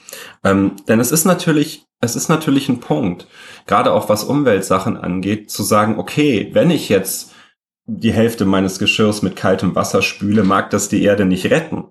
[0.43, 3.27] Ähm, denn es ist natürlich, es ist natürlich ein Punkt,
[3.67, 7.35] gerade auch was Umweltsachen angeht, zu sagen, okay, wenn ich jetzt
[7.85, 11.83] die Hälfte meines Geschirrs mit kaltem Wasser spüle, mag das die Erde nicht retten.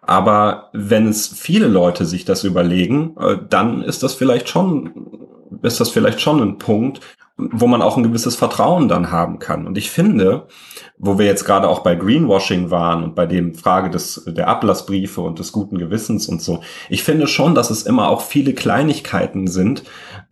[0.00, 5.10] Aber wenn es viele Leute sich das überlegen, äh, dann ist das vielleicht schon,
[5.62, 7.00] ist das vielleicht schon ein Punkt,
[7.36, 9.66] wo man auch ein gewisses Vertrauen dann haben kann.
[9.66, 10.48] Und ich finde,
[10.98, 15.20] wo wir jetzt gerade auch bei Greenwashing waren und bei dem Frage des, der Ablassbriefe
[15.20, 19.46] und des guten Gewissens und so, ich finde schon, dass es immer auch viele Kleinigkeiten
[19.46, 19.84] sind,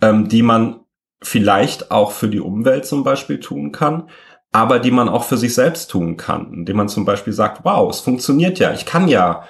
[0.02, 0.80] ähm, die man
[1.22, 4.08] vielleicht auch für die Umwelt zum Beispiel tun kann,
[4.52, 7.90] aber die man auch für sich selbst tun kann, indem man zum Beispiel sagt, wow,
[7.90, 9.44] es funktioniert ja, ich kann ja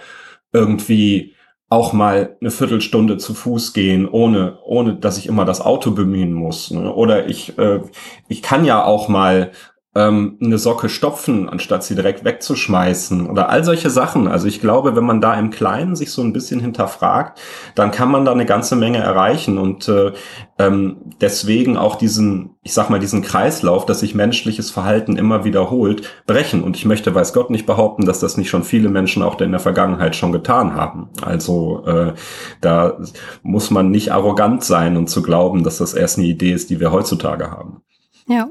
[0.53, 1.35] irgendwie
[1.71, 6.33] auch mal eine Viertelstunde zu Fuß gehen, ohne, ohne dass ich immer das Auto bemühen
[6.33, 6.73] muss.
[6.73, 6.93] Ne?
[6.93, 7.81] Oder ich, äh,
[8.27, 9.53] ich kann ja auch mal
[9.97, 14.29] ähm, eine Socke stopfen, anstatt sie direkt wegzuschmeißen oder all solche Sachen.
[14.29, 17.41] Also ich glaube, wenn man da im Kleinen sich so ein bisschen hinterfragt,
[17.75, 20.13] dann kann man da eine ganze Menge erreichen und äh,
[20.59, 26.03] ähm, deswegen auch diesen, ich sag mal, diesen Kreislauf, dass sich menschliches Verhalten immer wiederholt,
[26.25, 26.63] brechen.
[26.63, 29.51] Und ich möchte, weiß Gott, nicht behaupten, dass das nicht schon viele Menschen auch in
[29.51, 31.09] der Vergangenheit schon getan haben.
[31.23, 32.13] Also äh,
[32.61, 32.99] da
[33.43, 36.79] muss man nicht arrogant sein und zu glauben, dass das erst eine Idee ist, die
[36.79, 37.83] wir heutzutage haben.
[38.29, 38.51] Ja,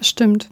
[0.00, 0.48] das stimmt.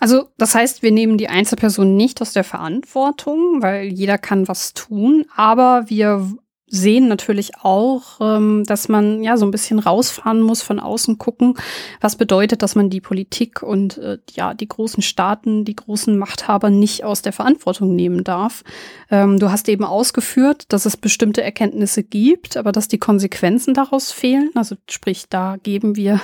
[0.00, 4.74] Also, das heißt, wir nehmen die Einzelperson nicht aus der Verantwortung, weil jeder kann was
[4.74, 6.34] tun, aber wir
[6.66, 11.54] sehen natürlich auch, ähm, dass man ja so ein bisschen rausfahren muss, von außen gucken,
[12.00, 16.70] was bedeutet, dass man die Politik und äh, ja die großen Staaten, die großen Machthaber
[16.70, 18.64] nicht aus der Verantwortung nehmen darf.
[19.10, 24.10] Ähm, du hast eben ausgeführt, dass es bestimmte Erkenntnisse gibt, aber dass die Konsequenzen daraus
[24.10, 24.50] fehlen.
[24.54, 26.20] Also sprich, da geben wir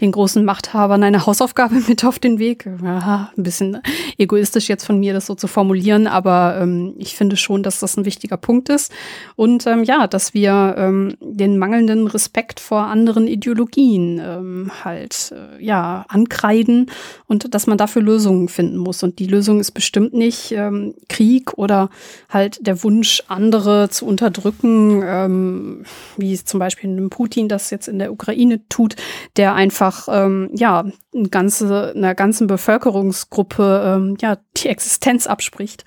[0.00, 2.68] den großen Machthabern eine Hausaufgabe mit auf den Weg.
[2.82, 3.78] Ja, ein bisschen
[4.16, 7.96] egoistisch jetzt von mir, das so zu formulieren, aber ähm, ich finde schon, dass das
[7.96, 8.92] ein wichtiger Punkt ist.
[9.34, 15.64] Und ähm, ja, dass wir ähm, den mangelnden Respekt vor anderen Ideologien ähm, halt äh,
[15.64, 16.90] ja ankreiden
[17.26, 19.02] und dass man dafür Lösungen finden muss.
[19.02, 21.90] Und die Lösung ist bestimmt nicht ähm, Krieg oder
[22.28, 25.84] halt der Wunsch, andere zu unterdrücken, ähm,
[26.16, 28.96] wie zum Beispiel Putin das jetzt in der Ukraine tut,
[29.36, 30.84] der einfach ähm, ja
[31.14, 35.84] eine ganze, einer ganzen Bevölkerungsgruppe ähm, ja die Existenz abspricht,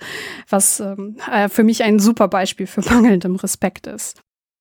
[0.48, 4.20] was ähm, äh, für mich ein super Beispiel für mangelndem Respekt ist.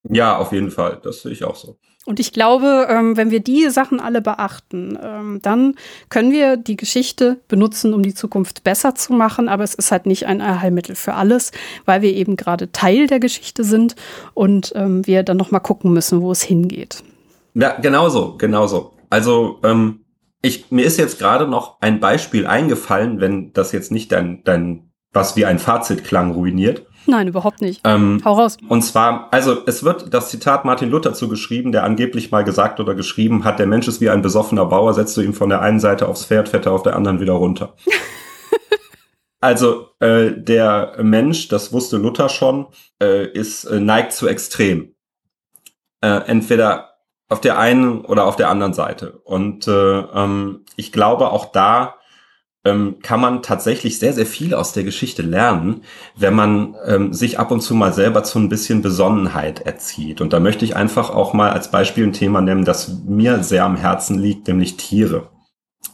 [0.09, 0.99] Ja, auf jeden Fall.
[1.03, 1.77] Das sehe ich auch so.
[2.05, 5.75] Und ich glaube, ähm, wenn wir die Sachen alle beachten, ähm, dann
[6.09, 9.49] können wir die Geschichte benutzen, um die Zukunft besser zu machen.
[9.49, 11.51] Aber es ist halt nicht ein Allheilmittel für alles,
[11.85, 13.95] weil wir eben gerade Teil der Geschichte sind
[14.35, 17.03] und ähm, wir dann noch mal gucken müssen, wo es hingeht.
[17.55, 18.93] Ja, genauso, genauso.
[19.09, 20.05] Also ähm,
[20.43, 24.91] ich, mir ist jetzt gerade noch ein Beispiel eingefallen, wenn das jetzt nicht dein, dein
[25.11, 26.85] was wie ein Fazit klang ruiniert.
[27.07, 27.81] Nein, überhaupt nicht.
[27.83, 28.57] Ähm, Hau raus.
[28.67, 32.95] Und zwar, also es wird das Zitat Martin Luther zugeschrieben, der angeblich mal gesagt oder
[32.95, 35.79] geschrieben hat, der Mensch ist wie ein besoffener Bauer, setzt du ihm von der einen
[35.79, 37.75] Seite aufs Pferd, fährt er auf der anderen wieder runter.
[39.39, 42.67] also äh, der Mensch, das wusste Luther schon,
[43.01, 44.95] äh, ist äh, neigt zu extrem.
[46.01, 46.95] Äh, entweder
[47.29, 49.19] auf der einen oder auf der anderen Seite.
[49.23, 51.95] Und äh, ähm, ich glaube, auch da
[52.65, 55.81] ähm, kann man tatsächlich sehr, sehr viel aus der Geschichte lernen,
[56.17, 60.19] wenn man ähm, sich ab und zu mal selber zu ein bisschen Besonnenheit erzieht.
[60.19, 63.63] Und da möchte ich einfach auch mal als Beispiel ein Thema nennen, das mir sehr
[63.63, 65.29] am Herzen liegt, nämlich Tiere.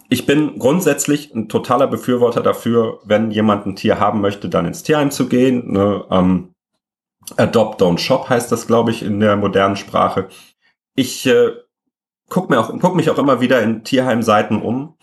[0.10, 4.84] Ich bin grundsätzlich ein totaler Befürworter dafür, wenn jemand ein Tier haben möchte, dann ins
[4.84, 5.74] Tierheim zu gehen.
[5.74, 6.06] Ne?
[6.10, 6.54] Ähm,
[7.38, 10.28] Adopt, don't shop heißt das, glaube ich, in der modernen Sprache.
[10.96, 11.52] Ich äh,
[12.30, 14.96] guck, mir auch, guck mich auch immer wieder in Tierheimseiten um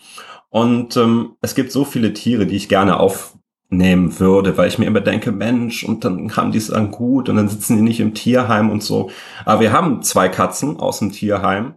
[0.49, 4.85] und ähm, es gibt so viele Tiere, die ich gerne aufnehmen würde, weil ich mir
[4.85, 7.99] immer denke, Mensch, und dann haben die es dann gut und dann sitzen die nicht
[7.99, 9.11] im Tierheim und so.
[9.45, 11.75] Aber wir haben zwei Katzen aus dem Tierheim.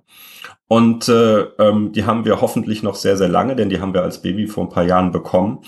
[0.69, 4.03] Und äh, ähm, die haben wir hoffentlich noch sehr, sehr lange, denn die haben wir
[4.03, 5.59] als Baby vor ein paar Jahren bekommen.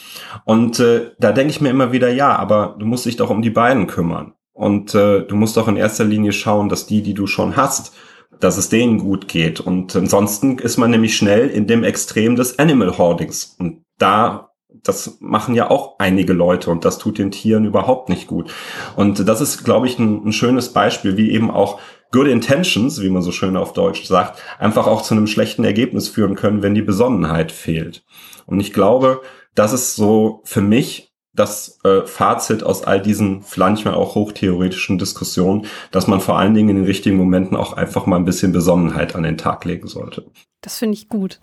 [0.46, 3.42] Und äh, da denke ich mir immer wieder, ja, aber du musst dich doch um
[3.42, 4.32] die beiden kümmern.
[4.54, 7.92] Und äh, du musst doch in erster Linie schauen, dass die, die du schon hast,
[8.40, 9.60] dass es denen gut geht.
[9.60, 13.56] Und ansonsten ist man nämlich schnell in dem Extrem des Animal Hoardings.
[13.58, 14.50] Und da,
[14.82, 18.52] das machen ja auch einige Leute und das tut den Tieren überhaupt nicht gut.
[18.96, 21.80] Und das ist, glaube ich, ein, ein schönes Beispiel, wie eben auch
[22.12, 26.08] Good Intentions, wie man so schön auf Deutsch sagt, einfach auch zu einem schlechten Ergebnis
[26.08, 28.04] führen können, wenn die Besonnenheit fehlt.
[28.46, 29.22] Und ich glaube,
[29.54, 35.66] das ist so für mich das äh, Fazit aus all diesen manchmal auch hochtheoretischen Diskussionen,
[35.90, 39.16] dass man vor allen Dingen in den richtigen Momenten auch einfach mal ein bisschen Besonnenheit
[39.16, 40.24] an den Tag legen sollte.
[40.60, 41.40] Das finde ich gut.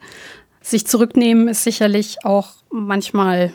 [0.62, 3.52] sich zurücknehmen ist sicherlich auch manchmal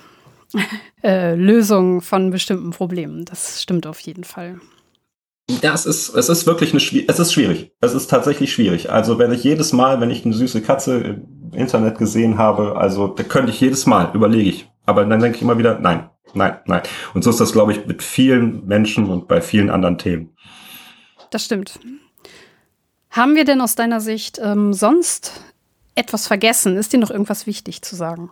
[1.02, 3.24] äh, Lösung von bestimmten Problemen.
[3.24, 4.60] Das stimmt auf jeden Fall.
[5.62, 7.72] Ja, es ist, es ist wirklich eine, es ist schwierig.
[7.80, 8.90] Es ist tatsächlich schwierig.
[8.90, 13.08] Also wenn ich jedes Mal, wenn ich eine süße Katze im Internet gesehen habe, also
[13.08, 14.68] da könnte ich jedes Mal, überlege ich.
[14.86, 16.82] Aber dann denke ich immer wieder, nein, nein, nein.
[17.14, 20.36] Und so ist das, glaube ich, mit vielen Menschen und bei vielen anderen Themen.
[21.30, 21.78] Das stimmt.
[23.10, 25.32] Haben wir denn aus deiner Sicht ähm, sonst
[25.94, 26.76] etwas vergessen?
[26.76, 28.30] Ist dir noch irgendwas wichtig zu sagen?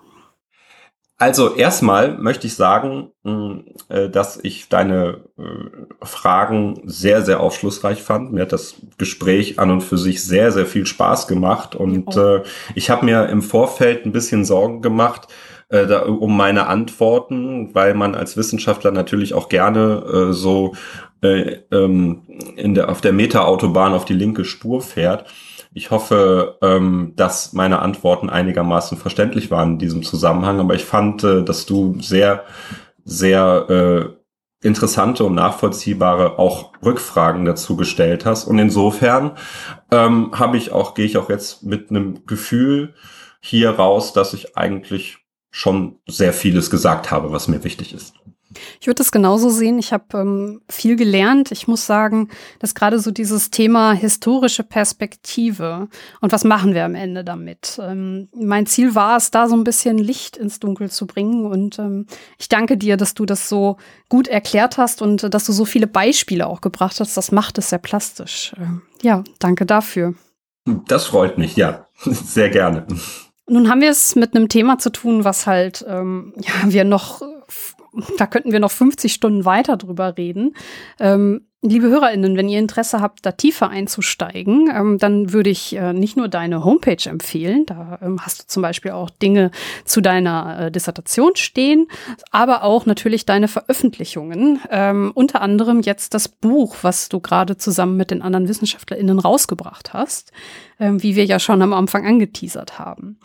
[1.16, 8.02] Also erstmal möchte ich sagen, hm, äh, dass ich deine äh, Fragen sehr, sehr aufschlussreich
[8.02, 8.32] fand.
[8.32, 11.76] Mir hat das Gespräch an und für sich sehr, sehr viel Spaß gemacht.
[11.76, 12.42] Und oh.
[12.74, 15.28] ich habe mir im Vorfeld ein bisschen Sorgen gemacht,
[15.70, 20.74] um meine Antworten, weil man als Wissenschaftler natürlich auch gerne so
[21.22, 22.22] ähm,
[22.56, 25.26] in der, auf der Meta-Autobahn auf die linke Spur fährt.
[25.72, 31.24] Ich hoffe, ähm, dass meine Antworten einigermaßen verständlich waren in diesem Zusammenhang, aber ich fand,
[31.24, 32.44] äh, dass du sehr,
[33.04, 38.44] sehr äh, interessante und nachvollziehbare auch Rückfragen dazu gestellt hast.
[38.44, 39.32] Und insofern
[39.90, 42.94] ähm, habe ich auch, gehe ich auch jetzt mit einem Gefühl
[43.40, 45.23] hier raus, dass ich eigentlich
[45.54, 48.14] schon sehr vieles gesagt habe, was mir wichtig ist.
[48.80, 49.78] Ich würde das genauso sehen.
[49.78, 51.52] Ich habe ähm, viel gelernt.
[51.52, 52.28] Ich muss sagen,
[52.58, 55.86] dass gerade so dieses Thema historische Perspektive
[56.20, 57.78] und was machen wir am Ende damit.
[57.80, 61.46] Ähm, mein Ziel war es, da so ein bisschen Licht ins Dunkel zu bringen.
[61.46, 62.06] Und ähm,
[62.36, 63.76] ich danke dir, dass du das so
[64.08, 67.16] gut erklärt hast und äh, dass du so viele Beispiele auch gebracht hast.
[67.16, 68.54] Das macht es sehr plastisch.
[68.58, 70.14] Äh, ja, danke dafür.
[70.88, 71.86] Das freut mich, ja.
[72.04, 72.86] Sehr gerne.
[73.46, 77.22] Nun haben wir es mit einem Thema zu tun, was halt ähm, ja, wir noch
[78.18, 80.54] da könnten wir noch 50 Stunden weiter drüber reden.
[80.98, 85.94] Ähm, liebe HörerInnen, wenn ihr Interesse habt, da tiefer einzusteigen, ähm, dann würde ich äh,
[85.94, 89.50] nicht nur deine Homepage empfehlen, da ähm, hast du zum Beispiel auch Dinge
[89.84, 91.88] zu deiner äh, Dissertation stehen,
[92.30, 97.96] aber auch natürlich deine Veröffentlichungen, ähm, unter anderem jetzt das Buch, was du gerade zusammen
[97.96, 100.32] mit den anderen WissenschaftlerInnen rausgebracht hast,
[100.78, 103.18] ähm, wie wir ja schon am Anfang angeteasert haben.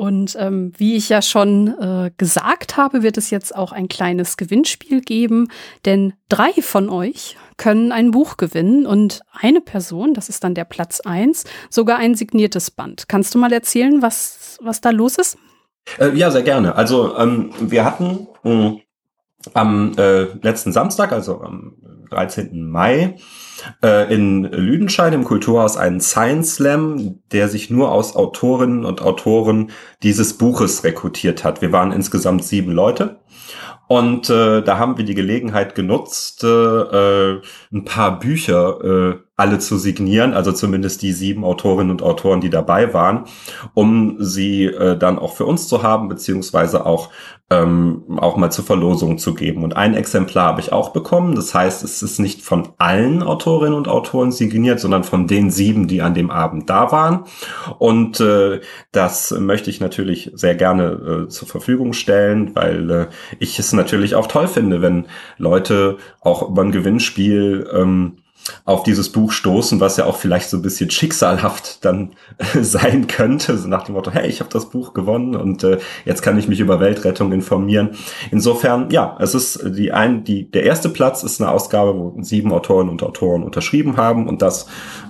[0.00, 4.38] Und ähm, wie ich ja schon äh, gesagt habe, wird es jetzt auch ein kleines
[4.38, 5.48] Gewinnspiel geben,
[5.84, 10.64] denn drei von euch können ein Buch gewinnen und eine Person, das ist dann der
[10.64, 13.10] Platz eins, sogar ein signiertes Band.
[13.10, 15.36] Kannst du mal erzählen, was, was da los ist?
[15.98, 16.76] Äh, ja, sehr gerne.
[16.76, 18.76] Also ähm, wir hatten mh,
[19.52, 21.74] am äh, letzten Samstag, also am
[22.08, 22.70] 13.
[22.70, 23.16] Mai,
[23.82, 29.70] äh, in Lüdenscheid im Kulturhaus einen Science Slam, der sich nur aus Autorinnen und Autoren
[30.02, 31.62] dieses Buches rekrutiert hat.
[31.62, 33.20] Wir waren insgesamt sieben Leute.
[33.88, 37.40] Und äh, da haben wir die Gelegenheit genutzt, äh,
[37.72, 42.50] ein paar Bücher äh, alle zu signieren, also zumindest die sieben Autorinnen und Autoren, die
[42.50, 43.24] dabei waren,
[43.74, 47.08] um sie äh, dann auch für uns zu haben, beziehungsweise auch
[47.50, 49.64] ähm, auch mal zur Verlosung zu geben.
[49.64, 51.34] Und ein Exemplar habe ich auch bekommen.
[51.34, 55.88] Das heißt, es ist nicht von allen Autorinnen und Autoren signiert, sondern von den sieben,
[55.88, 57.24] die an dem Abend da waren.
[57.78, 58.60] Und äh,
[58.92, 63.06] das möchte ich natürlich sehr gerne äh, zur Verfügung stellen, weil äh,
[63.40, 65.06] ich es natürlich auch toll finde, wenn
[65.36, 68.18] Leute auch über ein Gewinnspiel ähm,
[68.64, 72.12] auf dieses Buch stoßen, was ja auch vielleicht so ein bisschen schicksalhaft dann
[72.60, 76.22] sein könnte, so nach dem Motto, hey, ich habe das Buch gewonnen und äh, jetzt
[76.22, 77.90] kann ich mich über Weltrettung informieren.
[78.30, 82.52] Insofern, ja, es ist die ein, die der erste Platz ist eine Ausgabe, wo sieben
[82.52, 84.66] Autoren und Autoren unterschrieben haben und das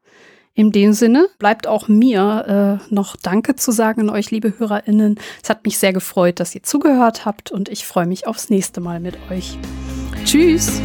[0.61, 5.19] in dem Sinne bleibt auch mir äh, noch Danke zu sagen an euch, liebe HörerInnen.
[5.43, 8.83] Es hat mich sehr gefreut, dass ihr zugehört habt und ich freue mich aufs nächste
[8.83, 9.57] Mal mit euch.
[10.27, 10.83] Tschüss!